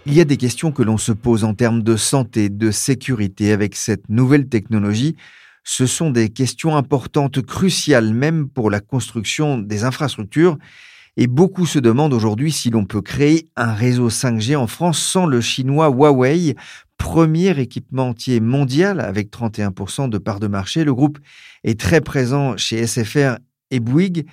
Il 0.07 0.15
y 0.15 0.21
a 0.21 0.25
des 0.25 0.37
questions 0.37 0.71
que 0.71 0.85
l'on 0.85 0.99
se 0.99 1.11
pose 1.11 1.43
en 1.43 1.55
termes 1.55 1.83
de 1.83 1.97
santé, 1.97 2.49
de 2.49 2.71
sécurité 2.71 3.53
avec 3.53 3.75
cette 3.75 4.09
nouvelle 4.09 4.49
technologie. 4.49 5.17
Ce 5.69 5.85
sont 5.85 6.11
des 6.11 6.29
questions 6.29 6.77
importantes, 6.77 7.43
cruciales 7.43 8.15
même 8.15 8.49
pour 8.49 8.71
la 8.71 8.79
construction 8.79 9.59
des 9.59 9.83
infrastructures 9.83 10.59
Et 11.17 11.27
beaucoup 11.27 11.67
se 11.67 11.81
demandent 11.81 12.13
aujourd'hui 12.13 12.53
si 12.53 12.71
l'on 12.71 12.85
peut 12.85 13.03
créer 13.03 13.49
un 13.57 13.75
réseau 13.75 14.09
5G 14.09 14.57
en 14.57 14.69
France 14.69 15.01
sans 15.01 15.27
le 15.27 15.41
chinois 15.41 15.89
Huawei, 15.89 16.55
premier 16.99 17.59
équipementier 17.59 18.39
mondial 18.39 19.01
avec 19.01 19.33
31% 19.33 20.09
de 20.09 20.19
part 20.19 20.39
de 20.39 20.47
marché. 20.47 20.85
Le 20.85 20.95
groupe 20.95 21.19
est 21.65 21.81
très 21.81 22.01
présent 22.01 22.57
chez 22.57 22.87
SFR 22.87 23.39
et 23.73 23.81
Bouygues. 23.81 24.25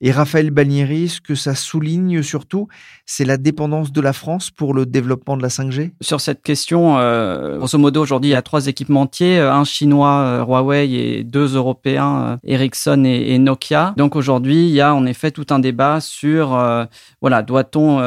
Et 0.00 0.12
Raphaël 0.12 0.52
Balnieri, 0.52 1.08
ce 1.08 1.20
que 1.20 1.34
ça 1.34 1.56
souligne 1.56 2.22
surtout, 2.22 2.68
c'est 3.04 3.24
la 3.24 3.36
dépendance 3.36 3.90
de 3.90 4.00
la 4.00 4.12
France 4.12 4.52
pour 4.52 4.72
le 4.72 4.86
développement 4.86 5.36
de 5.36 5.42
la 5.42 5.48
5G 5.48 5.90
Sur 6.00 6.20
cette 6.20 6.40
question, 6.42 6.98
euh, 6.98 7.58
grosso 7.58 7.78
modo, 7.78 8.00
aujourd'hui, 8.00 8.30
il 8.30 8.34
y 8.34 8.36
a 8.36 8.42
trois 8.42 8.68
équipementiers, 8.68 9.40
euh, 9.40 9.52
un 9.52 9.64
chinois, 9.64 10.20
euh, 10.20 10.44
Huawei, 10.44 10.92
et 10.92 11.24
deux 11.24 11.56
européens, 11.56 12.38
Ericsson 12.44 13.02
et, 13.04 13.38
Nokia. 13.38 13.94
Donc 13.96 14.14
aujourd'hui, 14.14 14.68
il 14.68 14.72
y 14.72 14.80
a 14.80 14.94
en 14.94 15.04
effet 15.04 15.32
tout 15.32 15.46
un 15.50 15.58
débat 15.58 16.00
sur, 16.00 16.56
voilà, 17.20 17.42
doit-on 17.42 17.98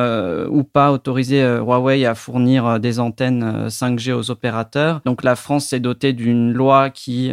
ou 0.49 0.63
pas 0.63 0.91
autoriser 0.91 1.41
Huawei 1.41 2.06
à 2.06 2.15
fournir 2.15 2.80
des 2.80 2.99
antennes 2.99 3.67
5G 3.67 4.13
aux 4.13 4.32
opérateurs 4.32 5.01
Donc 5.06 5.23
la 5.23 5.36
France 5.36 5.67
s'est 5.67 5.80
dotée 5.80 6.13
d'une 6.13 6.54
loi 6.54 6.89
qui 6.89 7.32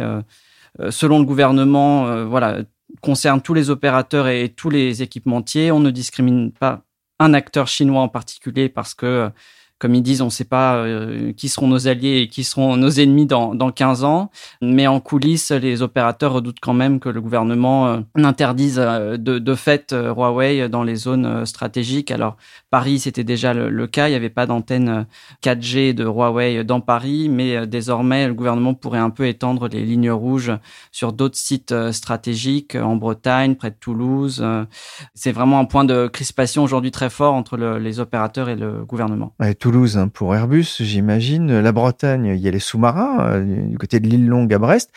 selon 0.89 1.19
le 1.19 1.25
gouvernement, 1.25 2.25
voilà, 2.25 2.59
concerne 3.01 3.41
tous 3.41 3.53
les 3.53 3.69
opérateurs 3.69 4.27
et 4.27 4.49
tous 4.49 4.69
les 4.69 5.01
équipementiers. 5.01 5.71
On 5.71 5.79
ne 5.79 5.91
discrimine 5.91 6.51
pas 6.51 6.83
un 7.19 7.33
acteur 7.33 7.67
chinois 7.67 8.01
en 8.01 8.09
particulier 8.09 8.69
parce 8.69 8.93
que 8.93 9.31
comme 9.79 9.95
ils 9.95 10.03
disent, 10.03 10.21
on 10.21 10.25
ne 10.25 10.29
sait 10.29 10.43
pas 10.43 10.75
euh, 10.75 11.31
qui 11.31 11.47
seront 11.47 11.67
nos 11.67 11.87
alliés 11.87 12.19
et 12.19 12.27
qui 12.27 12.43
seront 12.43 12.75
nos 12.75 12.89
ennemis 12.89 13.25
dans, 13.25 13.55
dans 13.55 13.71
15 13.71 14.03
ans. 14.03 14.29
Mais 14.61 14.87
en 14.87 14.99
coulisses, 14.99 15.51
les 15.51 15.81
opérateurs 15.81 16.33
redoutent 16.33 16.59
quand 16.61 16.73
même 16.73 16.99
que 16.99 17.07
le 17.07 17.21
gouvernement 17.21 17.87
euh, 17.87 17.99
n'interdise 18.15 18.77
euh, 18.77 19.15
de, 19.15 19.39
de, 19.39 19.55
fait 19.55 19.93
Huawei 19.93 20.67
dans 20.67 20.83
les 20.83 20.95
zones 20.95 21.45
stratégiques. 21.45 22.11
Alors, 22.11 22.35
Paris, 22.69 22.99
c'était 22.99 23.23
déjà 23.23 23.53
le, 23.53 23.87
cas. 23.87 24.07
Il 24.07 24.11
n'y 24.11 24.17
avait 24.17 24.29
pas 24.29 24.45
d'antenne 24.45 25.05
4G 25.43 25.93
de 25.93 26.03
Huawei 26.03 26.65
dans 26.65 26.81
Paris. 26.81 27.29
Mais 27.29 27.65
désormais, 27.65 28.27
le 28.27 28.33
gouvernement 28.33 28.73
pourrait 28.73 28.99
un 28.99 29.09
peu 29.09 29.27
étendre 29.27 29.69
les 29.69 29.85
lignes 29.85 30.11
rouges 30.11 30.51
sur 30.91 31.13
d'autres 31.13 31.37
sites 31.37 31.73
stratégiques 31.91 32.75
en 32.75 32.97
Bretagne, 32.97 33.55
près 33.55 33.71
de 33.71 33.75
Toulouse. 33.79 34.45
C'est 35.13 35.31
vraiment 35.31 35.59
un 35.59 35.65
point 35.65 35.85
de 35.85 36.07
crispation 36.07 36.63
aujourd'hui 36.63 36.91
très 36.91 37.09
fort 37.09 37.33
entre 37.33 37.57
les 37.57 37.99
opérateurs 37.99 38.49
et 38.49 38.55
le 38.55 38.83
gouvernement. 38.83 39.33
Toulouse 39.69 39.97
hein, 39.99 40.07
pour 40.07 40.33
Airbus, 40.33 40.77
j'imagine. 40.79 41.59
La 41.59 41.71
Bretagne, 41.71 42.33
il 42.35 42.41
y 42.41 42.47
a 42.47 42.51
les 42.51 42.57
sous-marins 42.57 43.19
euh, 43.19 43.67
du 43.67 43.77
côté 43.77 43.99
de 43.99 44.07
l'île 44.07 44.25
Longue 44.25 44.51
à 44.51 44.57
Brest. 44.57 44.91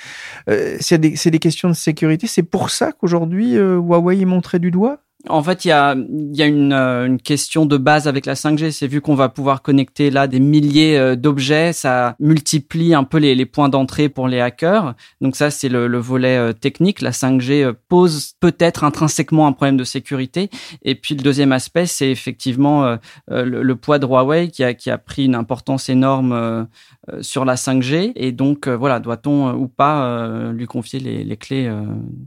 Euh, 0.48 0.78
c'est 0.80 0.96
des, 0.96 1.10
des, 1.10 1.38
questions 1.38 1.68
de 1.68 1.74
sécurité. 1.74 2.26
C'est 2.26 2.42
pour 2.42 2.70
ça 2.70 2.92
qu'aujourd'hui 2.92 3.58
euh, 3.58 3.76
Huawei 3.76 4.22
est 4.22 4.24
montré 4.24 4.58
du 4.58 4.70
doigt? 4.70 5.00
En 5.28 5.42
fait, 5.42 5.64
il 5.64 5.68
y 5.68 5.70
a, 5.70 5.94
euh, 5.94 7.06
une, 7.06 7.20
question 7.20 7.66
de 7.66 7.76
base 7.76 8.08
avec 8.08 8.26
la 8.26 8.34
5G. 8.34 8.72
C'est 8.72 8.86
vu 8.86 9.00
qu'on 9.00 9.14
va 9.14 9.28
pouvoir 9.28 9.62
connecter 9.62 10.10
là 10.10 10.26
des 10.26 10.40
milliers 10.40 10.98
euh, 10.98 11.16
d'objets, 11.16 11.72
ça 11.72 12.16
multiplie 12.18 12.94
un 12.94 13.04
peu 13.04 13.18
les, 13.18 13.46
points 13.46 13.68
d'entrée 13.68 14.08
pour 14.08 14.26
les 14.26 14.40
hackers. 14.40 14.94
Donc 15.20 15.36
ça, 15.36 15.50
c'est 15.50 15.68
le, 15.68 15.86
le, 15.86 15.98
volet 15.98 16.36
euh, 16.36 16.52
technique. 16.52 17.00
La 17.00 17.10
5G 17.10 17.72
pose 17.88 18.32
peut-être 18.40 18.84
intrinsèquement 18.84 19.46
un 19.46 19.52
problème 19.52 19.76
de 19.76 19.84
sécurité. 19.84 20.50
Et 20.82 20.94
puis 20.94 21.14
le 21.14 21.22
deuxième 21.22 21.52
aspect, 21.52 21.86
c'est 21.86 22.10
effectivement 22.10 22.96
le, 23.28 23.74
poids 23.74 23.98
de 23.98 24.06
Huawei 24.06 24.48
qui 24.48 24.64
a, 24.64 24.74
qui 24.74 24.90
a 24.90 24.98
pris 24.98 25.24
une 25.24 25.34
importance 25.34 25.88
énorme 25.88 26.66
sur 27.20 27.44
la 27.44 27.54
5G. 27.54 28.12
Et 28.16 28.32
donc 28.32 28.68
voilà, 28.68 29.00
doit-on 29.00 29.54
ou 29.54 29.68
pas 29.68 30.50
lui 30.52 30.66
confier 30.66 31.00
les, 31.00 31.24
les 31.24 31.36
clés 31.36 31.70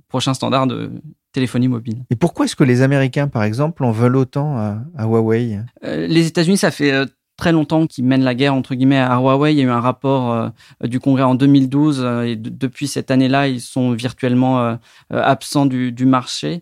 prochains 0.10 0.34
standards 0.34 0.67
de 0.67 0.91
téléphonie 1.36 1.67
mobile. 1.67 1.98
Et 2.10 2.15
pourquoi 2.15 2.45
est-ce 2.45 2.56
que 2.56 2.63
les 2.63 2.82
Américains, 2.82 3.28
par 3.28 3.43
exemple, 3.43 3.84
en 3.84 3.91
veulent 3.91 4.15
autant 4.15 4.58
à, 4.58 5.04
Huawei? 5.04 5.60
Euh, 5.84 6.08
Les 6.08 6.28
États-Unis, 6.28 6.56
ça 6.56 6.71
fait 6.71 6.93
euh, 6.93 7.06
très 7.36 7.52
longtemps 7.52 7.88
qu'ils 7.88 8.06
mènent 8.06 8.24
la 8.24 8.36
guerre 8.36 8.54
entre 8.54 8.74
guillemets 8.74 9.00
à 9.00 9.17
Huawei. 9.17 9.52
Il 9.54 9.58
y 9.58 9.62
a 9.62 9.65
eu 9.65 9.69
un 9.69 9.82
rapport 9.82 10.32
euh, 10.32 10.50
du 10.88 11.02
Congrès 11.02 11.24
en 11.24 11.36
2012 11.36 12.08
et 12.26 12.38
depuis 12.38 12.88
cette 12.88 13.12
année-là, 13.12 13.50
ils 13.50 13.60
sont 13.60 13.91
virtuellement 13.91 14.78
absents 15.10 15.65
du, 15.65 15.91
du 15.91 16.06
marché, 16.06 16.62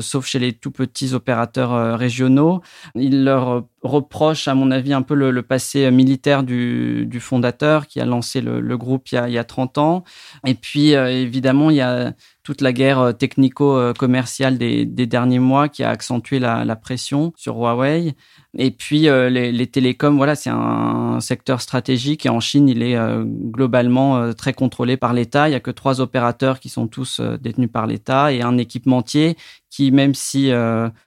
sauf 0.00 0.26
chez 0.26 0.38
les 0.38 0.52
tout 0.52 0.70
petits 0.70 1.14
opérateurs 1.14 1.98
régionaux. 1.98 2.60
Ils 2.94 3.24
leur 3.24 3.64
reprochent, 3.82 4.48
à 4.48 4.54
mon 4.54 4.70
avis, 4.70 4.92
un 4.92 5.02
peu 5.02 5.14
le, 5.14 5.42
passé 5.42 5.90
militaire 5.90 6.42
du, 6.42 7.06
du, 7.06 7.20
fondateur 7.20 7.86
qui 7.86 8.00
a 8.00 8.04
lancé 8.04 8.40
le, 8.40 8.60
le 8.60 8.76
groupe 8.76 9.08
il 9.08 9.14
y, 9.14 9.18
a, 9.18 9.28
il 9.28 9.34
y, 9.34 9.38
a, 9.38 9.44
30 9.44 9.78
ans. 9.78 10.04
Et 10.46 10.54
puis, 10.54 10.90
évidemment, 10.92 11.70
il 11.70 11.76
y 11.76 11.80
a 11.80 12.12
toute 12.42 12.62
la 12.62 12.72
guerre 12.72 12.98
euh, 12.98 13.12
technico-commerciale 13.12 14.58
des, 14.58 14.84
derniers 14.84 15.38
mois 15.38 15.68
qui 15.68 15.82
a 15.82 15.90
accentué 15.90 16.38
la, 16.38 16.76
pression 16.76 17.32
sur 17.36 17.56
Huawei. 17.56 18.14
Et 18.58 18.70
puis 18.70 19.08
euh, 19.08 19.28
les, 19.28 19.66
télécoms, 19.66 20.16
voilà, 20.16 20.34
c'est 20.34 20.50
un 20.50 21.20
secteur 21.20 21.60
stratégique 21.60 22.26
et 22.26 22.28
en 22.28 22.40
Chine, 22.40 22.68
il 22.68 22.82
est 22.82 22.96
euh, 22.96 23.24
globalement 23.24 24.32
très 24.34 24.52
contrôlé 24.52 24.96
par 24.96 25.12
l'État. 25.12 25.48
Il 25.48 25.52
y 25.52 25.54
a 25.54 25.60
que 25.60 25.70
trois 25.70 26.00
opérateurs 26.00 26.60
qui 26.60 26.68
sont 26.68 26.88
tous 26.88 27.20
détenus 27.40 27.70
par 27.72 27.86
l'État 27.86 28.32
et 28.32 28.42
un 28.42 28.58
équipementier 28.58 29.36
qui, 29.70 29.92
même 29.92 30.14
si 30.14 30.50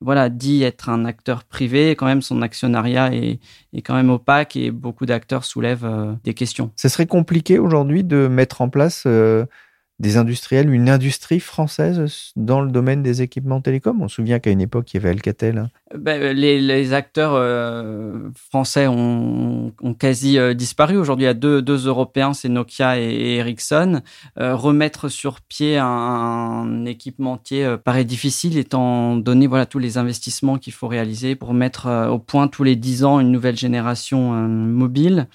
voilà 0.02 0.30
dit 0.30 0.64
être 0.64 0.90
un 0.90 1.06
acteur 1.06 1.44
privé, 1.44 1.92
quand 1.92 2.06
même 2.06 2.22
son 2.22 2.42
actionnariat 2.42 3.14
est, 3.14 3.40
est 3.74 3.82
quand 3.82 3.96
même 3.96 4.10
opaque 4.10 4.56
et 4.56 4.72
beaucoup 4.72 5.06
d'acteurs 5.06 5.44
soulèvent 5.44 6.18
des 6.24 6.34
questions. 6.34 6.72
Ce 6.76 6.90
serait 6.90 7.06
compliqué 7.06 7.60
aujourd'hui 7.60 8.04
de 8.04 8.28
mettre 8.28 8.62
en 8.62 8.70
place 8.70 9.06
des 10.00 10.18
industriels, 10.18 10.70
une 10.74 10.90
industrie 10.90 11.40
française 11.40 12.34
dans 12.36 12.62
le 12.62 12.72
domaine 12.72 13.04
des 13.04 13.22
équipements 13.22 13.62
télécoms? 13.62 14.02
On 14.02 14.08
se 14.08 14.16
souvient 14.16 14.40
qu'à 14.40 14.52
une 14.52 14.62
époque, 14.62 14.94
il 14.94 14.98
y 14.98 15.00
avait 15.00 15.10
Alcatel. 15.10 15.58
Hein. 15.58 15.70
Ben, 15.96 16.36
les, 16.36 16.94
acteurs 16.94 17.34
euh, 17.36 18.30
français 18.50 18.88
ont, 18.88 19.74
quasi 20.00 20.40
euh, 20.40 20.54
disparu. 20.56 20.98
Aujourd'hui, 20.98 21.26
il 21.26 21.28
y 21.28 21.30
a 21.30 21.34
deux, 21.36 21.62
Européens, 21.62 22.34
c'est 22.34 22.50
Nokia 22.50 23.00
et, 23.00 23.36
Ericsson. 23.36 24.02
Euh, 24.40 24.56
remettre 24.56 25.08
sur 25.08 25.42
pied 25.42 25.78
un, 25.78 26.86
équipementier 26.86 27.76
paraît 27.84 28.06
difficile, 28.06 28.58
étant 28.58 29.16
donné 29.16 29.46
voilà, 29.46 29.66
tous 29.66 29.80
les 29.80 29.98
investissements 29.98 30.58
qu'il 30.58 30.74
faut 30.74 30.88
réaliser 30.88 31.36
pour 31.36 31.54
mettre 31.54 32.10
au 32.10 32.20
point 32.20 32.48
tous 32.48 32.64
les 32.64 32.76
10 32.76 33.04
ans 33.04 33.20
une 33.20 33.32
nouvelle 33.32 33.58
génération 33.58 34.32
mobile 34.32 35.28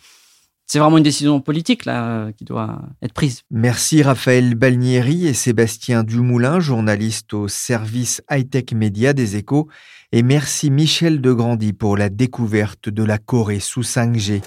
c'est 0.68 0.78
vraiment 0.78 0.98
une 0.98 1.04
décision 1.04 1.40
politique 1.40 1.86
là 1.86 2.30
qui 2.32 2.44
doit 2.44 2.82
être 3.02 3.14
prise. 3.14 3.42
Merci 3.50 4.02
Raphaël 4.02 4.54
Balnieri 4.54 5.26
et 5.26 5.32
Sébastien 5.32 6.04
Dumoulin, 6.04 6.60
journaliste 6.60 7.32
au 7.32 7.48
service 7.48 8.22
high-tech 8.30 8.72
média 8.74 9.14
des 9.14 9.36
Échos, 9.36 9.68
et 10.12 10.22
merci 10.22 10.70
Michel 10.70 11.22
Degrandi 11.22 11.72
pour 11.72 11.96
la 11.96 12.10
découverte 12.10 12.90
de 12.90 13.02
la 13.02 13.16
Corée 13.16 13.60
sous 13.60 13.80
5G. 13.80 14.42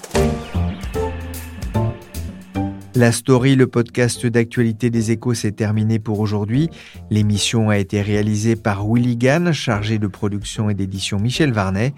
La 2.94 3.10
story, 3.10 3.56
le 3.56 3.66
podcast 3.66 4.26
d'actualité 4.26 4.90
des 4.90 5.12
échos, 5.12 5.32
s'est 5.32 5.52
terminé 5.52 5.98
pour 5.98 6.20
aujourd'hui. 6.20 6.68
L'émission 7.10 7.70
a 7.70 7.78
été 7.78 8.02
réalisée 8.02 8.54
par 8.54 8.86
Willy 8.86 9.16
Gann, 9.16 9.50
chargé 9.52 9.98
de 9.98 10.06
production 10.06 10.68
et 10.68 10.74
d'édition 10.74 11.18
Michel 11.18 11.52
Varnet. 11.52 11.94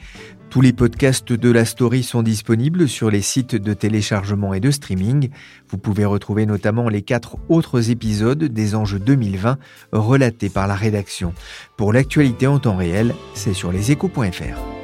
Tous 0.55 0.61
les 0.61 0.73
podcasts 0.73 1.33
de 1.33 1.51
la 1.51 1.65
story 1.65 2.05
sont 2.05 2.23
disponibles 2.23 2.89
sur 2.89 3.11
les 3.11 3.23
sites 3.23 3.57
de 3.57 3.75
téléchargement 3.75 4.55
et 4.55 4.61
de 4.61 4.71
streaming. 4.71 5.31
Vous 5.69 5.79
pouvez 5.79 6.05
retrouver 6.05 6.47
notamment 6.47 6.89
les 6.89 7.03
quatre 7.03 7.39
autres 7.49 7.91
épisodes 7.91 8.45
des 8.45 8.77
enjeux 8.77 9.01
2020 9.01 9.59
relatés 9.91 10.51
par 10.51 10.69
la 10.69 10.77
rédaction. 10.77 11.35
Pour 11.77 11.93
l'actualité 11.93 12.47
en 12.47 12.61
temps 12.61 12.77
réel, 12.77 13.17
c'est 13.35 13.53
sur 13.53 13.73
leséchos.fr. 13.73 14.84